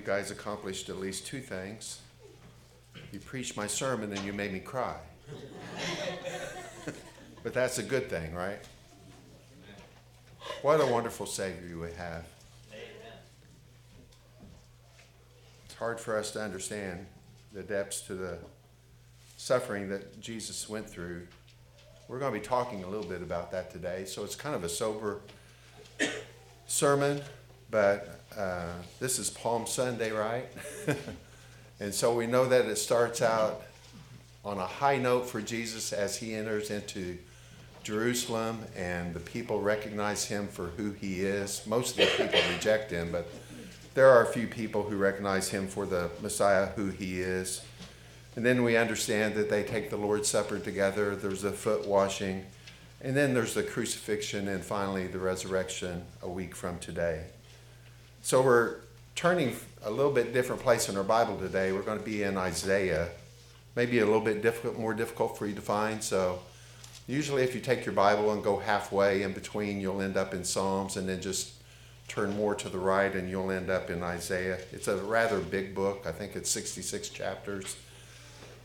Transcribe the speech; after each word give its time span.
you 0.00 0.06
guys 0.06 0.30
accomplished 0.30 0.88
at 0.88 0.98
least 0.98 1.26
two 1.26 1.40
things. 1.40 2.00
You 3.12 3.20
preached 3.20 3.54
my 3.54 3.66
sermon 3.66 4.10
and 4.10 4.20
you 4.24 4.32
made 4.32 4.50
me 4.50 4.58
cry. 4.58 4.96
but 7.42 7.52
that's 7.52 7.76
a 7.76 7.82
good 7.82 8.08
thing, 8.08 8.34
right? 8.34 8.60
What 10.62 10.80
a 10.80 10.86
wonderful 10.86 11.26
Savior 11.26 11.78
we 11.78 11.92
have. 11.98 12.24
It's 15.66 15.74
hard 15.74 16.00
for 16.00 16.16
us 16.16 16.30
to 16.30 16.40
understand 16.40 17.04
the 17.52 17.62
depths 17.62 18.00
to 18.02 18.14
the 18.14 18.38
suffering 19.36 19.90
that 19.90 20.18
Jesus 20.18 20.66
went 20.66 20.88
through. 20.88 21.26
We're 22.08 22.20
going 22.20 22.32
to 22.32 22.40
be 22.40 22.46
talking 22.46 22.84
a 22.84 22.88
little 22.88 23.04
bit 23.04 23.20
about 23.20 23.52
that 23.52 23.70
today. 23.70 24.06
So 24.06 24.24
it's 24.24 24.34
kind 24.34 24.54
of 24.54 24.64
a 24.64 24.68
sober 24.70 25.20
sermon, 26.66 27.20
but 27.70 28.20
uh, 28.36 28.72
this 28.98 29.18
is 29.18 29.30
Palm 29.30 29.66
Sunday, 29.66 30.10
right? 30.10 30.46
and 31.80 31.94
so 31.94 32.14
we 32.14 32.26
know 32.26 32.46
that 32.46 32.66
it 32.66 32.76
starts 32.76 33.22
out 33.22 33.62
on 34.44 34.58
a 34.58 34.66
high 34.66 34.96
note 34.96 35.28
for 35.28 35.40
Jesus 35.40 35.92
as 35.92 36.16
he 36.16 36.34
enters 36.34 36.70
into 36.70 37.18
Jerusalem 37.82 38.60
and 38.76 39.14
the 39.14 39.20
people 39.20 39.60
recognize 39.60 40.24
him 40.24 40.48
for 40.48 40.68
who 40.76 40.92
he 40.92 41.20
is. 41.20 41.66
Most 41.66 41.98
of 41.98 42.06
the 42.06 42.24
people 42.24 42.40
reject 42.52 42.90
him, 42.90 43.10
but 43.12 43.28
there 43.94 44.08
are 44.08 44.22
a 44.22 44.32
few 44.32 44.46
people 44.46 44.82
who 44.82 44.96
recognize 44.96 45.48
him 45.48 45.66
for 45.66 45.86
the 45.86 46.10
Messiah, 46.22 46.66
who 46.66 46.90
he 46.90 47.20
is. 47.20 47.62
And 48.36 48.46
then 48.46 48.62
we 48.62 48.76
understand 48.76 49.34
that 49.34 49.50
they 49.50 49.64
take 49.64 49.90
the 49.90 49.96
Lord's 49.96 50.28
Supper 50.28 50.58
together. 50.58 51.16
There's 51.16 51.44
a 51.44 51.52
foot 51.52 51.86
washing. 51.86 52.46
And 53.02 53.16
then 53.16 53.34
there's 53.34 53.54
the 53.54 53.62
crucifixion 53.62 54.46
and 54.46 54.62
finally 54.62 55.06
the 55.06 55.18
resurrection 55.18 56.04
a 56.22 56.28
week 56.28 56.54
from 56.54 56.78
today. 56.78 57.24
So 58.22 58.42
we're 58.42 58.76
turning 59.14 59.56
a 59.82 59.90
little 59.90 60.12
bit 60.12 60.34
different 60.34 60.60
place 60.60 60.90
in 60.90 60.96
our 60.96 61.02
Bible 61.02 61.38
today. 61.38 61.72
We're 61.72 61.82
going 61.82 61.98
to 61.98 62.04
be 62.04 62.22
in 62.22 62.36
Isaiah. 62.36 63.08
Maybe 63.74 64.00
a 64.00 64.04
little 64.04 64.20
bit 64.20 64.42
difficult, 64.42 64.78
more 64.78 64.92
difficult 64.92 65.38
for 65.38 65.46
you 65.46 65.54
to 65.54 65.62
find. 65.62 66.04
So 66.04 66.40
usually 67.06 67.42
if 67.42 67.54
you 67.54 67.62
take 67.62 67.86
your 67.86 67.94
Bible 67.94 68.30
and 68.32 68.44
go 68.44 68.58
halfway 68.58 69.22
in 69.22 69.32
between, 69.32 69.80
you'll 69.80 70.02
end 70.02 70.18
up 70.18 70.34
in 70.34 70.44
Psalms 70.44 70.96
and 70.96 71.08
then 71.08 71.22
just 71.22 71.54
turn 72.08 72.36
more 72.36 72.54
to 72.56 72.68
the 72.68 72.78
right 72.78 73.14
and 73.14 73.30
you'll 73.30 73.50
end 73.50 73.70
up 73.70 73.88
in 73.88 74.02
Isaiah. 74.02 74.58
It's 74.70 74.86
a 74.86 74.96
rather 74.98 75.40
big 75.40 75.74
book. 75.74 76.04
I 76.06 76.12
think 76.12 76.36
it's 76.36 76.50
66 76.50 77.08
chapters. 77.08 77.76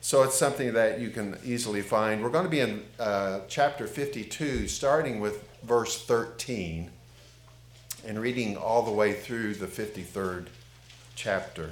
So 0.01 0.23
it's 0.23 0.37
something 0.37 0.73
that 0.73 0.99
you 0.99 1.11
can 1.11 1.37
easily 1.45 1.81
find. 1.81 2.21
We're 2.21 2.29
going 2.29 2.43
to 2.43 2.51
be 2.51 2.59
in 2.59 2.83
uh, 2.99 3.39
chapter 3.47 3.87
52, 3.87 4.67
starting 4.67 5.21
with 5.21 5.47
verse 5.63 6.03
13 6.03 6.91
and 8.05 8.19
reading 8.19 8.55
all 8.55 8.83
the 8.83 8.91
way 8.91 9.13
through 9.13 9.55
the 9.55 9.65
53rd 9.65 10.47
chapter. 11.15 11.71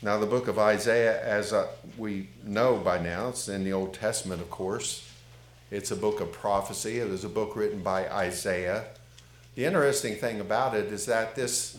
Now, 0.00 0.18
the 0.18 0.26
book 0.26 0.48
of 0.48 0.58
Isaiah, 0.58 1.22
as 1.22 1.52
uh, 1.52 1.68
we 1.98 2.28
know 2.44 2.76
by 2.76 2.98
now, 2.98 3.28
it's 3.28 3.48
in 3.48 3.64
the 3.64 3.72
Old 3.72 3.92
Testament, 3.92 4.40
of 4.40 4.50
course. 4.50 5.10
It's 5.70 5.90
a 5.90 5.96
book 5.96 6.20
of 6.20 6.32
prophecy. 6.32 6.98
It 6.98 7.10
was 7.10 7.24
a 7.24 7.28
book 7.28 7.56
written 7.56 7.82
by 7.82 8.08
Isaiah. 8.08 8.84
The 9.54 9.64
interesting 9.64 10.14
thing 10.14 10.40
about 10.40 10.74
it 10.74 10.86
is 10.86 11.06
that 11.06 11.34
this 11.34 11.78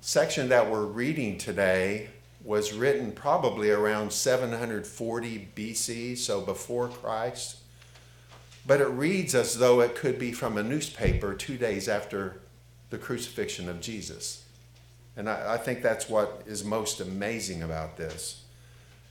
section 0.00 0.48
that 0.50 0.70
we're 0.70 0.84
reading 0.84 1.38
today 1.38 2.10
was 2.44 2.72
written 2.72 3.10
probably 3.12 3.70
around 3.70 4.12
740 4.12 5.48
BC, 5.56 6.16
so 6.16 6.40
before 6.40 6.88
Christ. 6.88 7.56
But 8.66 8.80
it 8.80 8.88
reads 8.88 9.34
as 9.34 9.58
though 9.58 9.80
it 9.80 9.94
could 9.94 10.18
be 10.18 10.32
from 10.32 10.58
a 10.58 10.62
newspaper 10.62 11.34
two 11.34 11.56
days 11.56 11.88
after 11.88 12.40
the 12.90 12.98
crucifixion 12.98 13.68
of 13.68 13.80
Jesus. 13.80 14.44
And 15.16 15.28
I, 15.30 15.54
I, 15.54 15.56
think 15.56 15.82
that's 15.82 16.08
what 16.08 16.42
is 16.46 16.64
most 16.64 17.00
amazing 17.00 17.62
about 17.62 17.96
this, 17.96 18.42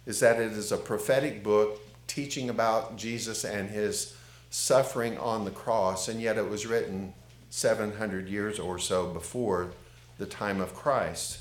is 0.05 0.19
that 0.19 0.39
it 0.39 0.51
is 0.51 0.71
a 0.71 0.77
prophetic 0.77 1.43
book 1.43 1.81
teaching 2.07 2.49
about 2.49 2.97
Jesus 2.97 3.43
and 3.43 3.69
his 3.69 4.15
suffering 4.49 5.17
on 5.17 5.45
the 5.45 5.51
cross, 5.51 6.07
and 6.07 6.21
yet 6.21 6.37
it 6.37 6.47
was 6.47 6.65
written 6.65 7.13
700 7.49 8.29
years 8.29 8.59
or 8.59 8.77
so 8.77 9.07
before 9.07 9.71
the 10.17 10.25
time 10.25 10.61
of 10.61 10.75
Christ. 10.75 11.39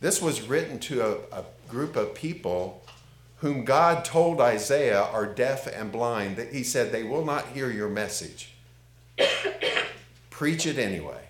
This 0.00 0.22
was 0.22 0.42
written 0.42 0.78
to 0.80 1.02
a, 1.02 1.40
a 1.40 1.44
group 1.68 1.96
of 1.96 2.14
people 2.14 2.84
whom 3.40 3.64
God 3.64 4.04
told 4.04 4.40
Isaiah 4.40 5.02
are 5.02 5.26
deaf 5.26 5.66
and 5.66 5.92
blind, 5.92 6.36
that 6.36 6.52
he 6.52 6.62
said, 6.62 6.90
they 6.90 7.04
will 7.04 7.24
not 7.24 7.48
hear 7.48 7.70
your 7.70 7.88
message. 7.88 8.54
Preach 10.30 10.66
it 10.66 10.78
anyway, 10.78 11.22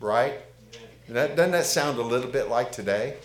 right? 0.00 0.40
That, 1.08 1.36
doesn't 1.36 1.52
that 1.52 1.66
sound 1.66 1.98
a 1.98 2.02
little 2.02 2.30
bit 2.30 2.48
like 2.48 2.72
today? 2.72 3.16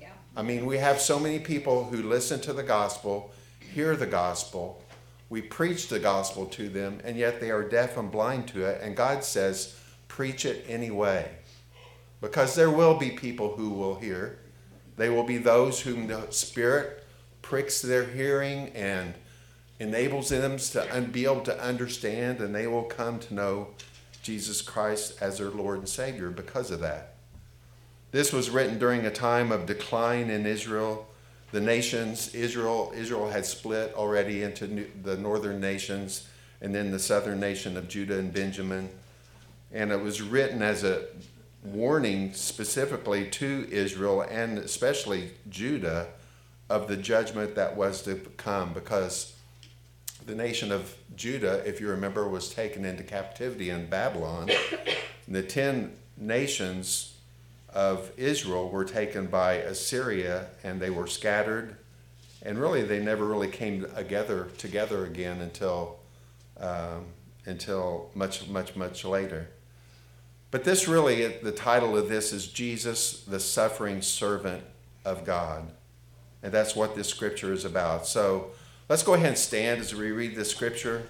Yeah. 0.00 0.08
I 0.36 0.42
mean, 0.42 0.66
we 0.66 0.78
have 0.78 1.00
so 1.00 1.18
many 1.18 1.38
people 1.38 1.84
who 1.84 2.02
listen 2.02 2.40
to 2.42 2.52
the 2.52 2.62
gospel, 2.62 3.32
hear 3.74 3.96
the 3.96 4.06
gospel, 4.06 4.82
we 5.30 5.40
preach 5.40 5.88
the 5.88 5.98
gospel 5.98 6.44
to 6.46 6.68
them, 6.68 7.00
and 7.04 7.16
yet 7.16 7.40
they 7.40 7.50
are 7.50 7.62
deaf 7.62 7.96
and 7.96 8.10
blind 8.10 8.48
to 8.48 8.66
it. 8.66 8.82
And 8.82 8.94
God 8.94 9.24
says, 9.24 9.78
preach 10.08 10.44
it 10.44 10.66
anyway 10.68 11.30
because 12.22 12.54
there 12.54 12.70
will 12.70 12.96
be 12.96 13.10
people 13.10 13.56
who 13.56 13.68
will 13.68 13.96
hear. 13.96 14.38
They 14.96 15.10
will 15.10 15.24
be 15.24 15.36
those 15.38 15.80
whom 15.80 16.06
the 16.06 16.30
Spirit 16.30 17.01
pricks 17.42 17.82
their 17.82 18.04
hearing 18.04 18.68
and 18.70 19.14
enables 19.78 20.28
them 20.28 20.56
to 20.56 21.08
be 21.10 21.24
able 21.24 21.42
to 21.42 21.60
understand, 21.60 22.40
and 22.40 22.54
they 22.54 22.66
will 22.66 22.84
come 22.84 23.18
to 23.18 23.34
know 23.34 23.68
Jesus 24.22 24.62
Christ 24.62 25.16
as 25.20 25.38
their 25.38 25.50
Lord 25.50 25.80
and 25.80 25.88
Savior 25.88 26.30
because 26.30 26.70
of 26.70 26.80
that. 26.80 27.14
This 28.12 28.32
was 28.32 28.50
written 28.50 28.78
during 28.78 29.04
a 29.04 29.10
time 29.10 29.50
of 29.50 29.66
decline 29.66 30.30
in 30.30 30.46
Israel. 30.46 31.08
The 31.50 31.60
nations, 31.60 32.34
Israel, 32.34 32.92
Israel 32.94 33.28
had 33.28 33.44
split 33.44 33.92
already 33.94 34.42
into 34.42 34.86
the 35.02 35.16
northern 35.16 35.60
nations 35.60 36.28
and 36.60 36.74
then 36.74 36.92
the 36.92 36.98
southern 36.98 37.40
nation 37.40 37.76
of 37.76 37.88
Judah 37.88 38.18
and 38.18 38.32
Benjamin. 38.32 38.88
And 39.72 39.90
it 39.90 40.00
was 40.00 40.22
written 40.22 40.62
as 40.62 40.84
a 40.84 41.06
warning 41.64 42.32
specifically 42.34 43.28
to 43.30 43.66
Israel 43.70 44.22
and 44.22 44.58
especially 44.58 45.30
Judah 45.48 46.08
of 46.72 46.88
the 46.88 46.96
judgment 46.96 47.54
that 47.54 47.76
was 47.76 48.00
to 48.00 48.14
come 48.38 48.72
because 48.72 49.34
the 50.24 50.34
nation 50.34 50.72
of 50.72 50.96
Judah, 51.14 51.62
if 51.68 51.82
you 51.82 51.88
remember, 51.88 52.26
was 52.26 52.48
taken 52.48 52.86
into 52.86 53.02
captivity 53.02 53.68
in 53.68 53.86
Babylon. 53.90 54.50
And 55.26 55.36
the 55.36 55.42
ten 55.42 55.92
nations 56.16 57.14
of 57.68 58.10
Israel 58.16 58.70
were 58.70 58.86
taken 58.86 59.26
by 59.26 59.54
Assyria 59.54 60.46
and 60.64 60.80
they 60.80 60.88
were 60.88 61.06
scattered. 61.06 61.76
And 62.40 62.58
really, 62.58 62.82
they 62.82 63.00
never 63.00 63.26
really 63.26 63.48
came 63.48 63.86
together 63.94 64.48
together 64.56 65.04
again 65.04 65.42
until 65.42 65.98
um, 66.58 67.04
until 67.44 68.10
much 68.14 68.48
much 68.48 68.76
much 68.76 69.04
later. 69.04 69.48
But 70.50 70.64
this 70.64 70.88
really, 70.88 71.26
the 71.26 71.52
title 71.52 71.98
of 71.98 72.08
this 72.08 72.32
is 72.32 72.46
Jesus, 72.46 73.24
the 73.24 73.40
suffering 73.40 74.00
servant 74.00 74.64
of 75.04 75.26
God. 75.26 75.70
And 76.42 76.52
that's 76.52 76.74
what 76.74 76.96
this 76.96 77.08
scripture 77.08 77.52
is 77.52 77.64
about. 77.64 78.06
So 78.06 78.50
let's 78.88 79.02
go 79.02 79.14
ahead 79.14 79.28
and 79.28 79.38
stand 79.38 79.80
as 79.80 79.94
we 79.94 80.10
read 80.10 80.34
this 80.34 80.50
scripture. 80.50 81.04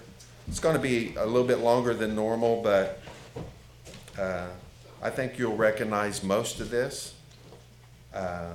It's 0.47 0.59
going 0.59 0.75
to 0.75 0.81
be 0.81 1.15
a 1.15 1.25
little 1.25 1.47
bit 1.47 1.59
longer 1.59 1.93
than 1.93 2.15
normal, 2.15 2.61
but 2.61 3.01
uh, 4.19 4.47
I 5.01 5.09
think 5.09 5.39
you'll 5.39 5.55
recognize 5.55 6.23
most 6.23 6.59
of 6.59 6.69
this. 6.69 7.13
Uh, 8.13 8.51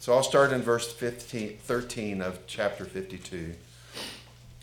so 0.00 0.12
I'll 0.12 0.22
start 0.22 0.52
in 0.52 0.62
verse 0.62 0.92
15, 0.92 1.58
13 1.58 2.20
of 2.20 2.46
chapter 2.46 2.84
52. 2.84 3.36
It 3.36 3.56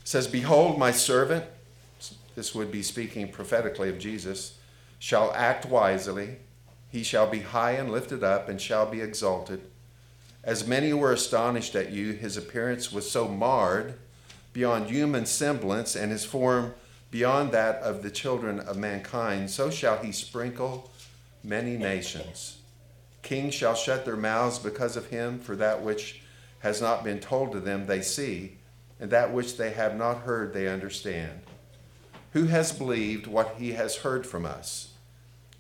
says, 0.04 0.28
Behold, 0.28 0.78
my 0.78 0.92
servant, 0.92 1.46
this 2.36 2.54
would 2.54 2.72
be 2.72 2.84
speaking 2.84 3.30
prophetically 3.30 3.90
of 3.90 4.00
Jesus 4.00 4.58
shall 5.00 5.34
act 5.34 5.66
wisely. 5.66 6.38
He 6.90 7.04
shall 7.04 7.30
be 7.30 7.40
high 7.40 7.72
and 7.72 7.92
lifted 7.92 8.24
up 8.24 8.48
and 8.48 8.62
shall 8.62 8.86
be 8.86 9.02
exalted. 9.02 9.62
As 10.44 10.68
many 10.68 10.92
were 10.94 11.14
astonished 11.14 11.74
at 11.76 11.92
you, 11.92 12.12
his 12.12 12.36
appearance 12.36 12.92
was 12.92 13.10
so 13.10 13.28
marred 13.28 13.94
beyond 14.52 14.90
human 14.90 15.26
semblance, 15.26 15.96
and 15.96 16.12
his 16.12 16.26
form 16.26 16.74
beyond 17.12 17.52
that 17.52 17.78
of 17.78 18.04
the 18.04 18.12
children 18.12 18.60
of 18.60 18.76
mankind, 18.76 19.50
so 19.50 19.70
shall 19.70 19.98
he 19.98 20.12
sprinkle 20.12 20.92
many 21.44 21.78
nations. 21.78 22.58
Kings 23.22 23.54
shall 23.54 23.76
shut 23.76 24.04
their 24.04 24.18
mouths 24.18 24.60
because 24.60 24.98
of 24.98 25.08
him, 25.08 25.40
for 25.40 25.56
that 25.56 25.82
which 25.82 26.22
has 26.60 26.82
not 26.82 27.04
been 27.04 27.20
told 27.20 27.52
to 27.52 27.60
them 27.60 27.86
they 27.86 28.02
see, 28.02 28.58
and 29.00 29.12
that 29.12 29.34
which 29.34 29.58
they 29.58 29.72
have 29.72 29.96
not 29.96 30.20
heard 30.20 30.54
they 30.54 30.68
understand. 30.68 31.42
Who 32.34 32.46
has 32.46 32.72
believed 32.72 33.28
what 33.28 33.56
he 33.58 33.74
has 33.74 33.98
heard 33.98 34.26
from 34.26 34.46
us? 34.46 34.94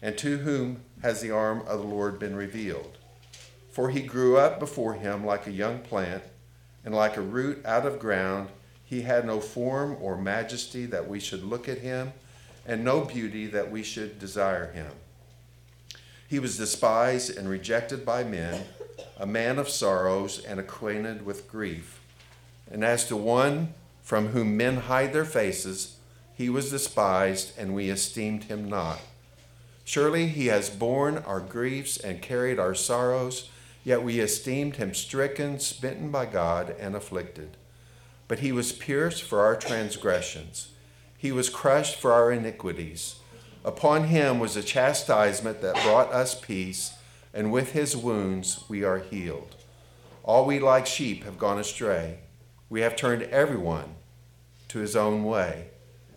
And 0.01 0.17
to 0.17 0.39
whom 0.39 0.81
has 1.01 1.21
the 1.21 1.31
arm 1.31 1.61
of 1.67 1.79
the 1.79 1.85
Lord 1.85 2.19
been 2.19 2.35
revealed? 2.35 2.97
For 3.73 3.89
he 3.89 4.01
grew 4.01 4.37
up 4.37 4.59
before 4.59 4.93
him 4.93 5.25
like 5.25 5.47
a 5.47 5.51
young 5.51 5.79
plant, 5.79 6.23
and 6.85 6.93
like 6.93 7.17
a 7.17 7.21
root 7.21 7.65
out 7.65 7.87
of 7.87 7.97
ground. 7.97 8.49
He 8.85 9.01
had 9.01 9.25
no 9.25 9.39
form 9.39 9.97
or 9.99 10.15
majesty 10.15 10.85
that 10.85 11.09
we 11.09 11.19
should 11.19 11.43
look 11.43 11.67
at 11.67 11.79
him, 11.79 12.13
and 12.67 12.83
no 12.83 13.01
beauty 13.01 13.47
that 13.47 13.71
we 13.71 13.81
should 13.81 14.19
desire 14.19 14.71
him. 14.71 14.91
He 16.27 16.37
was 16.37 16.57
despised 16.57 17.35
and 17.35 17.49
rejected 17.49 18.05
by 18.05 18.23
men, 18.23 18.63
a 19.17 19.25
man 19.25 19.57
of 19.57 19.69
sorrows 19.69 20.43
and 20.45 20.59
acquainted 20.59 21.25
with 21.25 21.49
grief. 21.49 21.99
And 22.71 22.83
as 22.83 23.07
to 23.07 23.15
one 23.15 23.73
from 24.03 24.27
whom 24.27 24.55
men 24.55 24.77
hide 24.77 25.13
their 25.13 25.25
faces, 25.25 25.97
he 26.35 26.47
was 26.47 26.69
despised, 26.69 27.57
and 27.57 27.73
we 27.73 27.89
esteemed 27.89 28.43
him 28.43 28.69
not. 28.69 28.99
Surely 29.83 30.27
he 30.27 30.47
has 30.47 30.69
borne 30.69 31.17
our 31.17 31.39
griefs 31.39 31.97
and 31.97 32.21
carried 32.21 32.59
our 32.59 32.75
sorrows, 32.75 33.49
yet 33.83 34.03
we 34.03 34.19
esteemed 34.19 34.77
him 34.77 34.93
stricken, 34.93 35.59
smitten 35.59 36.09
by 36.09 36.25
God, 36.25 36.75
and 36.79 36.95
afflicted. 36.95 37.57
But 38.27 38.39
he 38.39 38.51
was 38.51 38.71
pierced 38.71 39.23
for 39.23 39.41
our 39.41 39.55
transgressions, 39.55 40.69
he 41.17 41.31
was 41.31 41.49
crushed 41.49 41.95
for 41.95 42.11
our 42.11 42.31
iniquities. 42.31 43.15
Upon 43.65 44.05
him 44.05 44.39
was 44.39 44.57
a 44.57 44.63
chastisement 44.63 45.61
that 45.61 45.81
brought 45.83 46.11
us 46.11 46.39
peace, 46.39 46.93
and 47.33 47.51
with 47.51 47.71
his 47.71 47.95
wounds 47.95 48.65
we 48.67 48.83
are 48.83 48.99
healed. 48.99 49.55
All 50.23 50.45
we 50.45 50.59
like 50.59 50.85
sheep 50.85 51.23
have 51.23 51.37
gone 51.37 51.59
astray. 51.59 52.19
We 52.69 52.81
have 52.81 52.95
turned 52.95 53.23
everyone 53.23 53.95
to 54.67 54.79
his 54.79 54.95
own 54.95 55.23
way, 55.23 55.69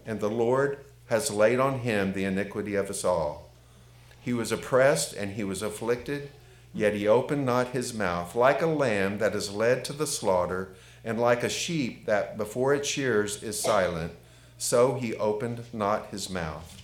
and 0.05 0.19
the 0.19 0.31
Lord 0.31 0.79
has 1.07 1.31
laid 1.31 1.61
on 1.61 1.81
him 1.81 2.13
the 2.13 2.25
iniquity 2.25 2.75
of 2.75 2.91
us 2.91 3.05
all. 3.05 3.51
He 4.21 4.33
was 4.33 4.51
oppressed 4.51 5.13
and 5.13 5.33
he 5.33 5.45
was 5.45 5.63
afflicted, 5.63 6.31
yet 6.77 6.93
he 6.93 7.09
opened 7.09 7.47
not 7.47 7.69
his 7.69 7.95
mouth, 7.95 8.35
like 8.35 8.61
a 8.61 8.67
lamb 8.67 9.17
that 9.17 9.35
is 9.35 9.51
led 9.51 9.83
to 9.83 9.95
the 9.95 10.07
slaughter, 10.07 10.75
and 11.03 11.19
like 11.19 11.43
a 11.43 11.49
sheep 11.49 12.05
that 12.05 12.37
before 12.37 12.75
its 12.75 12.87
shears 12.87 13.43
is 13.43 13.59
silent, 13.59 14.13
so 14.59 14.95
he 14.95 15.15
opened 15.17 15.65
not 15.73 16.09
his 16.09 16.29
mouth. 16.29 16.83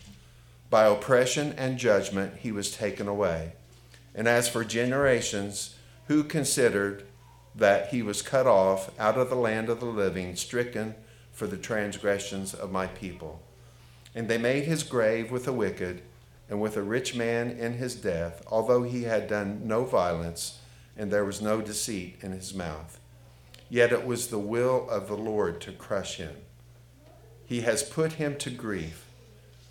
By 0.70 0.86
oppression 0.86 1.54
and 1.58 1.76
judgment 1.76 2.38
he 2.38 2.50
was 2.50 2.74
taken 2.74 3.06
away. 3.06 3.52
And 4.14 4.26
as 4.26 4.48
for 4.48 4.64
generations, 4.64 5.76
who 6.06 6.24
considered 6.24 7.04
that 7.54 7.88
he 7.88 8.02
was 8.02 8.22
cut 8.22 8.46
off 8.46 8.90
out 8.98 9.18
of 9.18 9.28
the 9.28 9.36
land 9.36 9.68
of 9.68 9.80
the 9.80 9.86
living, 9.86 10.36
stricken 10.36 10.94
for 11.32 11.46
the 11.46 11.58
transgressions 11.58 12.54
of 12.54 12.72
my 12.72 12.86
people. 12.86 13.42
And 14.14 14.26
they 14.26 14.38
made 14.38 14.64
his 14.64 14.84
grave 14.84 15.30
with 15.30 15.44
the 15.44 15.52
wicked 15.52 16.00
and 16.52 16.60
with 16.60 16.76
a 16.76 16.82
rich 16.82 17.14
man 17.14 17.50
in 17.50 17.72
his 17.78 17.94
death, 17.94 18.42
although 18.46 18.82
he 18.82 19.04
had 19.04 19.26
done 19.26 19.66
no 19.66 19.86
violence 19.86 20.58
and 20.98 21.10
there 21.10 21.24
was 21.24 21.40
no 21.40 21.62
deceit 21.62 22.18
in 22.20 22.30
his 22.30 22.52
mouth. 22.52 23.00
Yet 23.70 23.90
it 23.90 24.04
was 24.04 24.28
the 24.28 24.38
will 24.38 24.86
of 24.90 25.08
the 25.08 25.16
Lord 25.16 25.62
to 25.62 25.72
crush 25.72 26.16
him. 26.16 26.36
He 27.46 27.62
has 27.62 27.82
put 27.82 28.12
him 28.12 28.36
to 28.36 28.50
grief. 28.50 29.06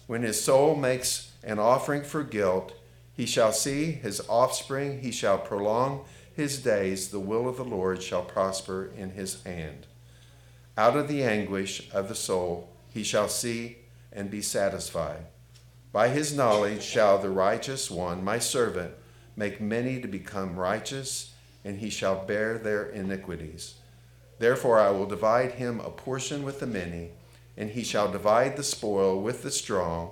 When 0.08 0.24
his 0.24 0.44
soul 0.44 0.76
makes 0.76 1.30
an 1.44 1.60
offering 1.60 2.02
for 2.02 2.24
guilt, 2.24 2.74
he 3.14 3.28
shall 3.28 3.52
see 3.52 3.92
his 3.92 4.20
offspring, 4.28 5.02
he 5.02 5.12
shall 5.12 5.38
prolong 5.38 6.06
his 6.36 6.64
days, 6.64 7.10
the 7.10 7.20
will 7.20 7.48
of 7.48 7.58
the 7.58 7.64
Lord 7.64 8.02
shall 8.02 8.24
prosper 8.24 8.92
in 8.98 9.12
his 9.12 9.44
hand. 9.44 9.86
Out 10.76 10.98
of 10.98 11.08
the 11.08 11.22
anguish 11.22 11.92
of 11.94 12.10
the 12.10 12.16
soul 12.16 12.72
he 12.90 13.04
shall 13.04 13.30
see 13.30 13.78
and 14.12 14.32
be 14.32 14.42
satisfied. 14.42 15.28
By 15.92 16.10
his 16.10 16.36
knowledge 16.36 16.84
shall 16.84 17.18
the 17.18 17.30
righteous 17.30 17.92
one, 17.92 18.24
my 18.24 18.40
servant, 18.40 18.94
make 19.36 19.60
many 19.60 20.00
to 20.02 20.08
become 20.08 20.58
righteous, 20.58 21.34
and 21.64 21.80
he 21.80 21.90
shall 21.90 22.26
bear 22.26 22.58
their 22.58 22.86
iniquities. 22.86 23.76
Therefore 24.40 24.80
I 24.80 24.92
will 24.92 25.06
divide 25.06 25.54
him 25.54 25.80
a 25.80 25.90
portion 25.90 26.44
with 26.44 26.60
the 26.60 26.68
many 26.68 27.12
and 27.58 27.72
he 27.72 27.84
shall 27.84 28.12
divide 28.12 28.58
the 28.58 28.64
spoil 28.64 29.22
with 29.22 29.44
the 29.44 29.52
strong, 29.52 30.12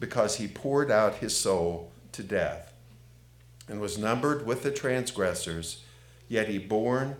because 0.00 0.36
he 0.36 0.46
poured 0.46 0.90
out 0.90 1.16
his 1.16 1.36
soul 1.36 1.90
to 2.12 2.22
death, 2.22 2.72
and 3.68 3.80
was 3.80 3.98
numbered 3.98 4.46
with 4.46 4.62
the 4.62 4.70
transgressors, 4.70 5.82
yet 6.28 6.48
he 6.48 6.58
borne, 6.58 7.16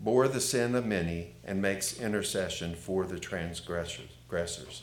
bore 0.00 0.28
the 0.28 0.40
sin 0.40 0.74
of 0.74 0.86
many, 0.86 1.34
and 1.44 1.60
makes 1.60 2.00
intercession 2.00 2.74
for 2.74 3.04
the 3.04 3.18
transgressors. 3.18 4.82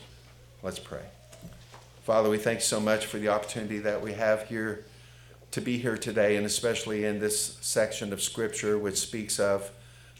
Let's 0.62 0.78
pray. 0.78 1.15
Father, 2.06 2.30
we 2.30 2.38
thank 2.38 2.60
you 2.60 2.64
so 2.64 2.78
much 2.78 3.04
for 3.04 3.18
the 3.18 3.26
opportunity 3.26 3.78
that 3.78 4.00
we 4.00 4.12
have 4.12 4.44
here 4.44 4.84
to 5.50 5.60
be 5.60 5.76
here 5.76 5.98
today, 5.98 6.36
and 6.36 6.46
especially 6.46 7.04
in 7.04 7.18
this 7.18 7.58
section 7.60 8.12
of 8.12 8.22
Scripture 8.22 8.78
which 8.78 8.96
speaks 8.96 9.40
of 9.40 9.72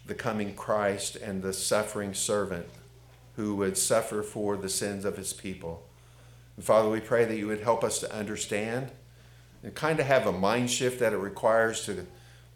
the 0.04 0.12
coming 0.12 0.52
Christ 0.56 1.14
and 1.14 1.44
the 1.44 1.52
suffering 1.52 2.12
servant 2.12 2.66
who 3.36 3.54
would 3.54 3.78
suffer 3.78 4.24
for 4.24 4.56
the 4.56 4.68
sins 4.68 5.04
of 5.04 5.16
his 5.16 5.32
people. 5.32 5.86
And 6.56 6.64
Father, 6.64 6.90
we 6.90 6.98
pray 6.98 7.24
that 7.24 7.36
you 7.36 7.46
would 7.46 7.60
help 7.60 7.84
us 7.84 8.00
to 8.00 8.12
understand 8.12 8.90
and 9.62 9.72
kind 9.72 10.00
of 10.00 10.06
have 10.06 10.26
a 10.26 10.32
mind 10.32 10.72
shift 10.72 10.98
that 10.98 11.12
it 11.12 11.18
requires 11.18 11.84
to 11.84 12.04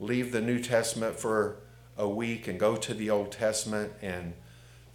leave 0.01 0.33
the 0.33 0.41
New 0.41 0.59
Testament 0.59 1.15
for 1.15 1.55
a 1.97 2.09
week 2.09 2.49
and 2.49 2.59
go 2.59 2.75
to 2.75 2.93
the 2.93 3.11
Old 3.11 3.31
Testament 3.31 3.93
and 4.03 4.33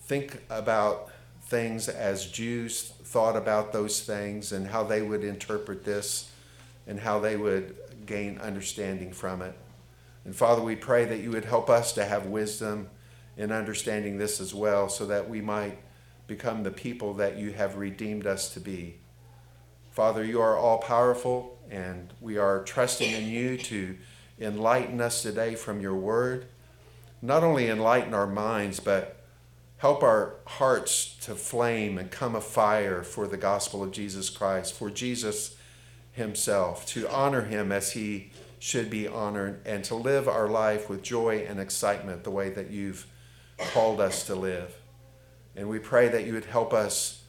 think 0.01 0.41
about 0.49 1.09
things 1.45 1.87
as 1.87 2.25
Jews 2.25 2.93
thought 3.03 3.35
about 3.35 3.71
those 3.71 4.01
things 4.01 4.51
and 4.51 4.67
how 4.67 4.83
they 4.83 5.01
would 5.01 5.23
interpret 5.23 5.83
this 5.83 6.31
and 6.87 6.99
how 6.99 7.19
they 7.19 7.37
would 7.37 7.75
gain 8.05 8.37
understanding 8.39 9.13
from 9.13 9.41
it. 9.41 9.55
And 10.23 10.35
Father, 10.35 10.61
we 10.61 10.75
pray 10.75 11.05
that 11.05 11.19
you 11.19 11.31
would 11.31 11.45
help 11.45 11.69
us 11.69 11.93
to 11.93 12.05
have 12.05 12.25
wisdom 12.25 12.89
in 13.37 13.51
understanding 13.51 14.17
this 14.17 14.39
as 14.39 14.53
well 14.53 14.89
so 14.89 15.05
that 15.05 15.29
we 15.29 15.41
might 15.41 15.77
become 16.27 16.63
the 16.63 16.71
people 16.71 17.13
that 17.15 17.37
you 17.37 17.51
have 17.51 17.75
redeemed 17.75 18.25
us 18.25 18.53
to 18.53 18.59
be. 18.59 18.95
Father, 19.91 20.23
you 20.23 20.41
are 20.41 20.57
all 20.57 20.79
powerful, 20.79 21.57
and 21.69 22.11
we 22.19 22.37
are 22.37 22.63
trusting 22.63 23.11
in 23.11 23.27
you 23.27 23.57
to 23.57 23.95
enlighten 24.39 24.99
us 24.99 25.21
today 25.21 25.55
from 25.55 25.79
your 25.79 25.95
word. 25.95 26.47
Not 27.21 27.43
only 27.43 27.69
enlighten 27.69 28.13
our 28.13 28.27
minds, 28.27 28.79
but 28.79 29.24
help 29.77 30.03
our 30.03 30.35
hearts 30.45 31.17
to 31.21 31.35
flame 31.35 31.97
and 31.97 32.09
come 32.09 32.35
afire 32.35 33.03
for 33.03 33.27
the 33.27 33.37
gospel 33.37 33.83
of 33.83 33.91
Jesus 33.91 34.29
Christ, 34.29 34.73
for 34.73 34.89
Jesus 34.89 35.57
himself, 36.11 36.85
to 36.87 37.09
honor 37.09 37.41
him 37.41 37.71
as 37.71 37.91
he 37.91 38.31
should 38.57 38.89
be 38.89 39.07
honored, 39.07 39.61
and 39.65 39.83
to 39.83 39.95
live 39.95 40.27
our 40.27 40.47
life 40.47 40.89
with 40.89 41.03
joy 41.03 41.45
and 41.47 41.59
excitement 41.59 42.23
the 42.23 42.31
way 42.31 42.49
that 42.49 42.71
you've 42.71 43.05
called 43.73 44.01
us 44.01 44.25
to 44.25 44.33
live. 44.33 44.75
And 45.55 45.69
we 45.69 45.77
pray 45.77 46.07
that 46.07 46.25
you 46.25 46.33
would 46.33 46.45
help 46.45 46.73
us 46.73 47.21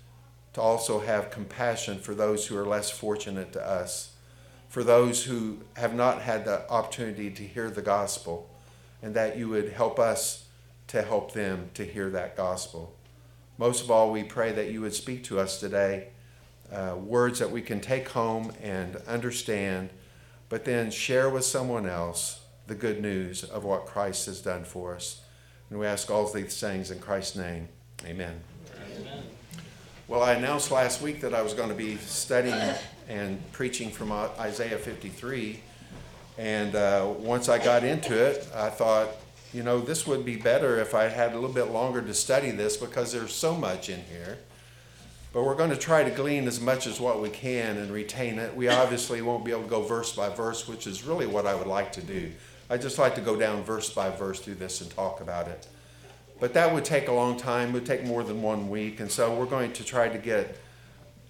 to 0.54 0.60
also 0.62 1.00
have 1.00 1.30
compassion 1.30 1.98
for 1.98 2.14
those 2.14 2.46
who 2.46 2.56
are 2.56 2.64
less 2.64 2.90
fortunate 2.90 3.52
to 3.52 3.68
us, 3.68 4.12
for 4.68 4.82
those 4.82 5.24
who 5.24 5.58
have 5.74 5.94
not 5.94 6.22
had 6.22 6.44
the 6.44 6.68
opportunity 6.70 7.30
to 7.30 7.42
hear 7.42 7.68
the 7.70 7.82
gospel, 7.82 8.48
and 9.02 9.14
that 9.14 9.36
you 9.36 9.48
would 9.48 9.72
help 9.72 9.98
us 9.98 10.45
to 10.96 11.02
help 11.02 11.32
them 11.32 11.68
to 11.74 11.84
hear 11.84 12.08
that 12.08 12.36
gospel. 12.36 12.96
Most 13.58 13.84
of 13.84 13.90
all, 13.90 14.10
we 14.10 14.22
pray 14.22 14.52
that 14.52 14.70
you 14.70 14.80
would 14.80 14.94
speak 14.94 15.24
to 15.24 15.38
us 15.38 15.60
today 15.60 16.08
uh, 16.72 16.96
words 16.96 17.38
that 17.38 17.50
we 17.50 17.60
can 17.60 17.80
take 17.80 18.08
home 18.08 18.50
and 18.62 18.96
understand, 19.06 19.90
but 20.48 20.64
then 20.64 20.90
share 20.90 21.28
with 21.28 21.44
someone 21.44 21.86
else 21.86 22.40
the 22.66 22.74
good 22.74 23.00
news 23.00 23.44
of 23.44 23.62
what 23.62 23.86
Christ 23.86 24.26
has 24.26 24.40
done 24.40 24.64
for 24.64 24.94
us. 24.94 25.20
And 25.70 25.78
we 25.78 25.86
ask 25.86 26.10
all 26.10 26.26
these 26.32 26.58
things 26.58 26.90
in 26.90 26.98
Christ's 26.98 27.36
name. 27.36 27.68
Amen. 28.04 28.40
Amen. 28.98 29.22
Well, 30.08 30.22
I 30.22 30.32
announced 30.32 30.70
last 30.70 31.02
week 31.02 31.20
that 31.20 31.34
I 31.34 31.42
was 31.42 31.52
going 31.52 31.68
to 31.68 31.74
be 31.74 31.96
studying 31.98 32.74
and 33.08 33.52
preaching 33.52 33.90
from 33.90 34.12
Isaiah 34.12 34.78
53. 34.78 35.60
And 36.38 36.74
uh, 36.74 37.12
once 37.18 37.48
I 37.48 37.62
got 37.62 37.84
into 37.84 38.14
it, 38.14 38.48
I 38.54 38.70
thought, 38.70 39.08
you 39.56 39.62
know, 39.62 39.80
this 39.80 40.06
would 40.06 40.22
be 40.22 40.36
better 40.36 40.78
if 40.80 40.94
I 40.94 41.04
had 41.04 41.32
a 41.32 41.34
little 41.34 41.54
bit 41.54 41.70
longer 41.70 42.02
to 42.02 42.12
study 42.12 42.50
this 42.50 42.76
because 42.76 43.10
there's 43.10 43.32
so 43.32 43.54
much 43.56 43.88
in 43.88 44.02
here. 44.02 44.36
But 45.32 45.44
we're 45.44 45.54
going 45.54 45.70
to 45.70 45.78
try 45.78 46.04
to 46.04 46.10
glean 46.10 46.46
as 46.46 46.60
much 46.60 46.86
as 46.86 47.00
what 47.00 47.22
we 47.22 47.30
can 47.30 47.78
and 47.78 47.90
retain 47.90 48.38
it. 48.38 48.54
We 48.54 48.68
obviously 48.68 49.22
won't 49.22 49.46
be 49.46 49.52
able 49.52 49.62
to 49.62 49.68
go 49.70 49.82
verse 49.82 50.14
by 50.14 50.28
verse, 50.28 50.68
which 50.68 50.86
is 50.86 51.04
really 51.04 51.26
what 51.26 51.46
I 51.46 51.54
would 51.54 51.66
like 51.66 51.90
to 51.92 52.02
do. 52.02 52.32
I 52.68 52.76
just 52.76 52.98
like 52.98 53.14
to 53.14 53.22
go 53.22 53.34
down 53.34 53.62
verse 53.62 53.88
by 53.88 54.10
verse 54.10 54.40
through 54.40 54.56
this 54.56 54.82
and 54.82 54.90
talk 54.90 55.22
about 55.22 55.48
it. 55.48 55.66
But 56.38 56.52
that 56.52 56.74
would 56.74 56.84
take 56.84 57.08
a 57.08 57.12
long 57.12 57.38
time, 57.38 57.70
it 57.70 57.72
would 57.72 57.86
take 57.86 58.04
more 58.04 58.22
than 58.22 58.42
one 58.42 58.68
week. 58.68 59.00
And 59.00 59.10
so 59.10 59.34
we're 59.34 59.46
going 59.46 59.72
to 59.72 59.84
try 59.84 60.10
to 60.10 60.18
get 60.18 60.60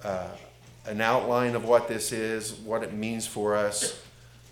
uh, 0.02 0.30
an 0.84 1.00
outline 1.00 1.54
of 1.54 1.64
what 1.64 1.86
this 1.86 2.10
is, 2.10 2.54
what 2.54 2.82
it 2.82 2.92
means 2.92 3.24
for 3.24 3.54
us. 3.54 4.02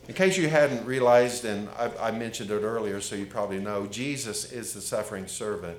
In 0.07 0.15
case 0.15 0.37
you 0.37 0.49
hadn't 0.51 0.85
realized, 0.85 1.47
and 1.47 1.69
I, 1.79 1.91
I 2.09 2.11
mentioned 2.11 2.51
it 2.51 2.61
earlier, 2.61 3.01
so 3.01 3.17
you 3.17 3.25
probably 3.25 3.59
know, 3.59 3.87
Jesus 3.87 4.53
is 4.53 4.75
the 4.75 4.83
suffering 4.83 5.27
servant 5.27 5.79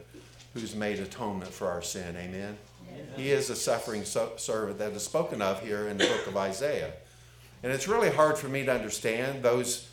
who's 0.53 0.75
made 0.75 0.99
atonement 0.99 1.51
for 1.51 1.67
our 1.67 1.83
sin. 1.83 2.15
Amen? 2.17 2.57
He 3.15 3.29
is 3.29 3.49
a 3.49 3.55
suffering 3.55 4.03
so- 4.03 4.33
servant 4.37 4.79
that 4.79 4.93
is 4.93 5.03
spoken 5.03 5.41
of 5.41 5.61
here 5.61 5.87
in 5.87 5.97
the 5.97 6.05
book 6.05 6.25
of 6.25 6.37
Isaiah. 6.37 6.93
And 7.61 7.71
it's 7.71 7.87
really 7.87 8.09
hard 8.09 8.37
for 8.37 8.47
me 8.47 8.65
to 8.65 8.73
understand 8.73 9.43
those 9.43 9.89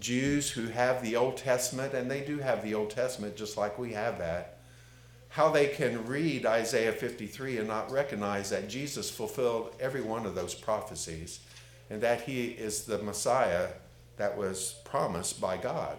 Jews 0.00 0.50
who 0.50 0.66
have 0.66 1.02
the 1.02 1.16
Old 1.16 1.36
Testament, 1.36 1.94
and 1.94 2.10
they 2.10 2.22
do 2.22 2.38
have 2.38 2.62
the 2.62 2.74
Old 2.74 2.90
Testament 2.90 3.36
just 3.36 3.56
like 3.56 3.78
we 3.78 3.92
have 3.92 4.18
that, 4.18 4.58
how 5.28 5.50
they 5.50 5.68
can 5.68 6.06
read 6.06 6.44
Isaiah 6.44 6.92
53 6.92 7.58
and 7.58 7.68
not 7.68 7.90
recognize 7.92 8.50
that 8.50 8.68
Jesus 8.68 9.10
fulfilled 9.10 9.74
every 9.78 10.02
one 10.02 10.26
of 10.26 10.34
those 10.34 10.54
prophecies 10.54 11.40
and 11.90 12.00
that 12.00 12.22
he 12.22 12.46
is 12.46 12.84
the 12.84 12.98
Messiah 12.98 13.68
that 14.16 14.36
was 14.36 14.76
promised 14.84 15.40
by 15.40 15.56
God. 15.56 15.96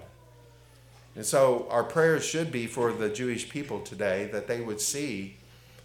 And 1.15 1.25
so 1.25 1.67
our 1.69 1.83
prayers 1.83 2.23
should 2.23 2.51
be 2.51 2.67
for 2.67 2.91
the 2.91 3.09
Jewish 3.09 3.49
people 3.49 3.79
today 3.79 4.29
that 4.31 4.47
they 4.47 4.61
would 4.61 4.81
see 4.81 5.37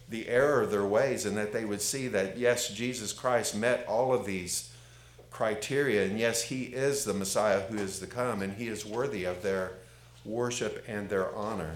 the 0.09 0.29
error 0.29 0.63
of 0.63 0.71
their 0.71 0.85
ways 0.85 1.25
and 1.25 1.37
that 1.37 1.53
they 1.53 1.65
would 1.65 1.81
see 1.81 2.09
that, 2.09 2.37
yes, 2.37 2.69
Jesus 2.69 3.13
Christ 3.13 3.57
met 3.57 3.87
all 3.87 4.13
of 4.13 4.27
these 4.27 4.71
criteria, 5.31 6.05
and 6.05 6.19
yes, 6.19 6.43
he 6.43 6.65
is 6.65 7.05
the 7.05 7.15
Messiah 7.15 7.63
who 7.63 7.79
is 7.79 7.99
to 8.01 8.07
come, 8.07 8.43
and 8.43 8.53
he 8.53 8.69
is 8.69 8.85
worthy 8.85 9.25
of 9.25 9.43
their 9.43 9.73
worship 10.25 10.85
and 10.87 11.09
their 11.09 11.35
honor. 11.35 11.73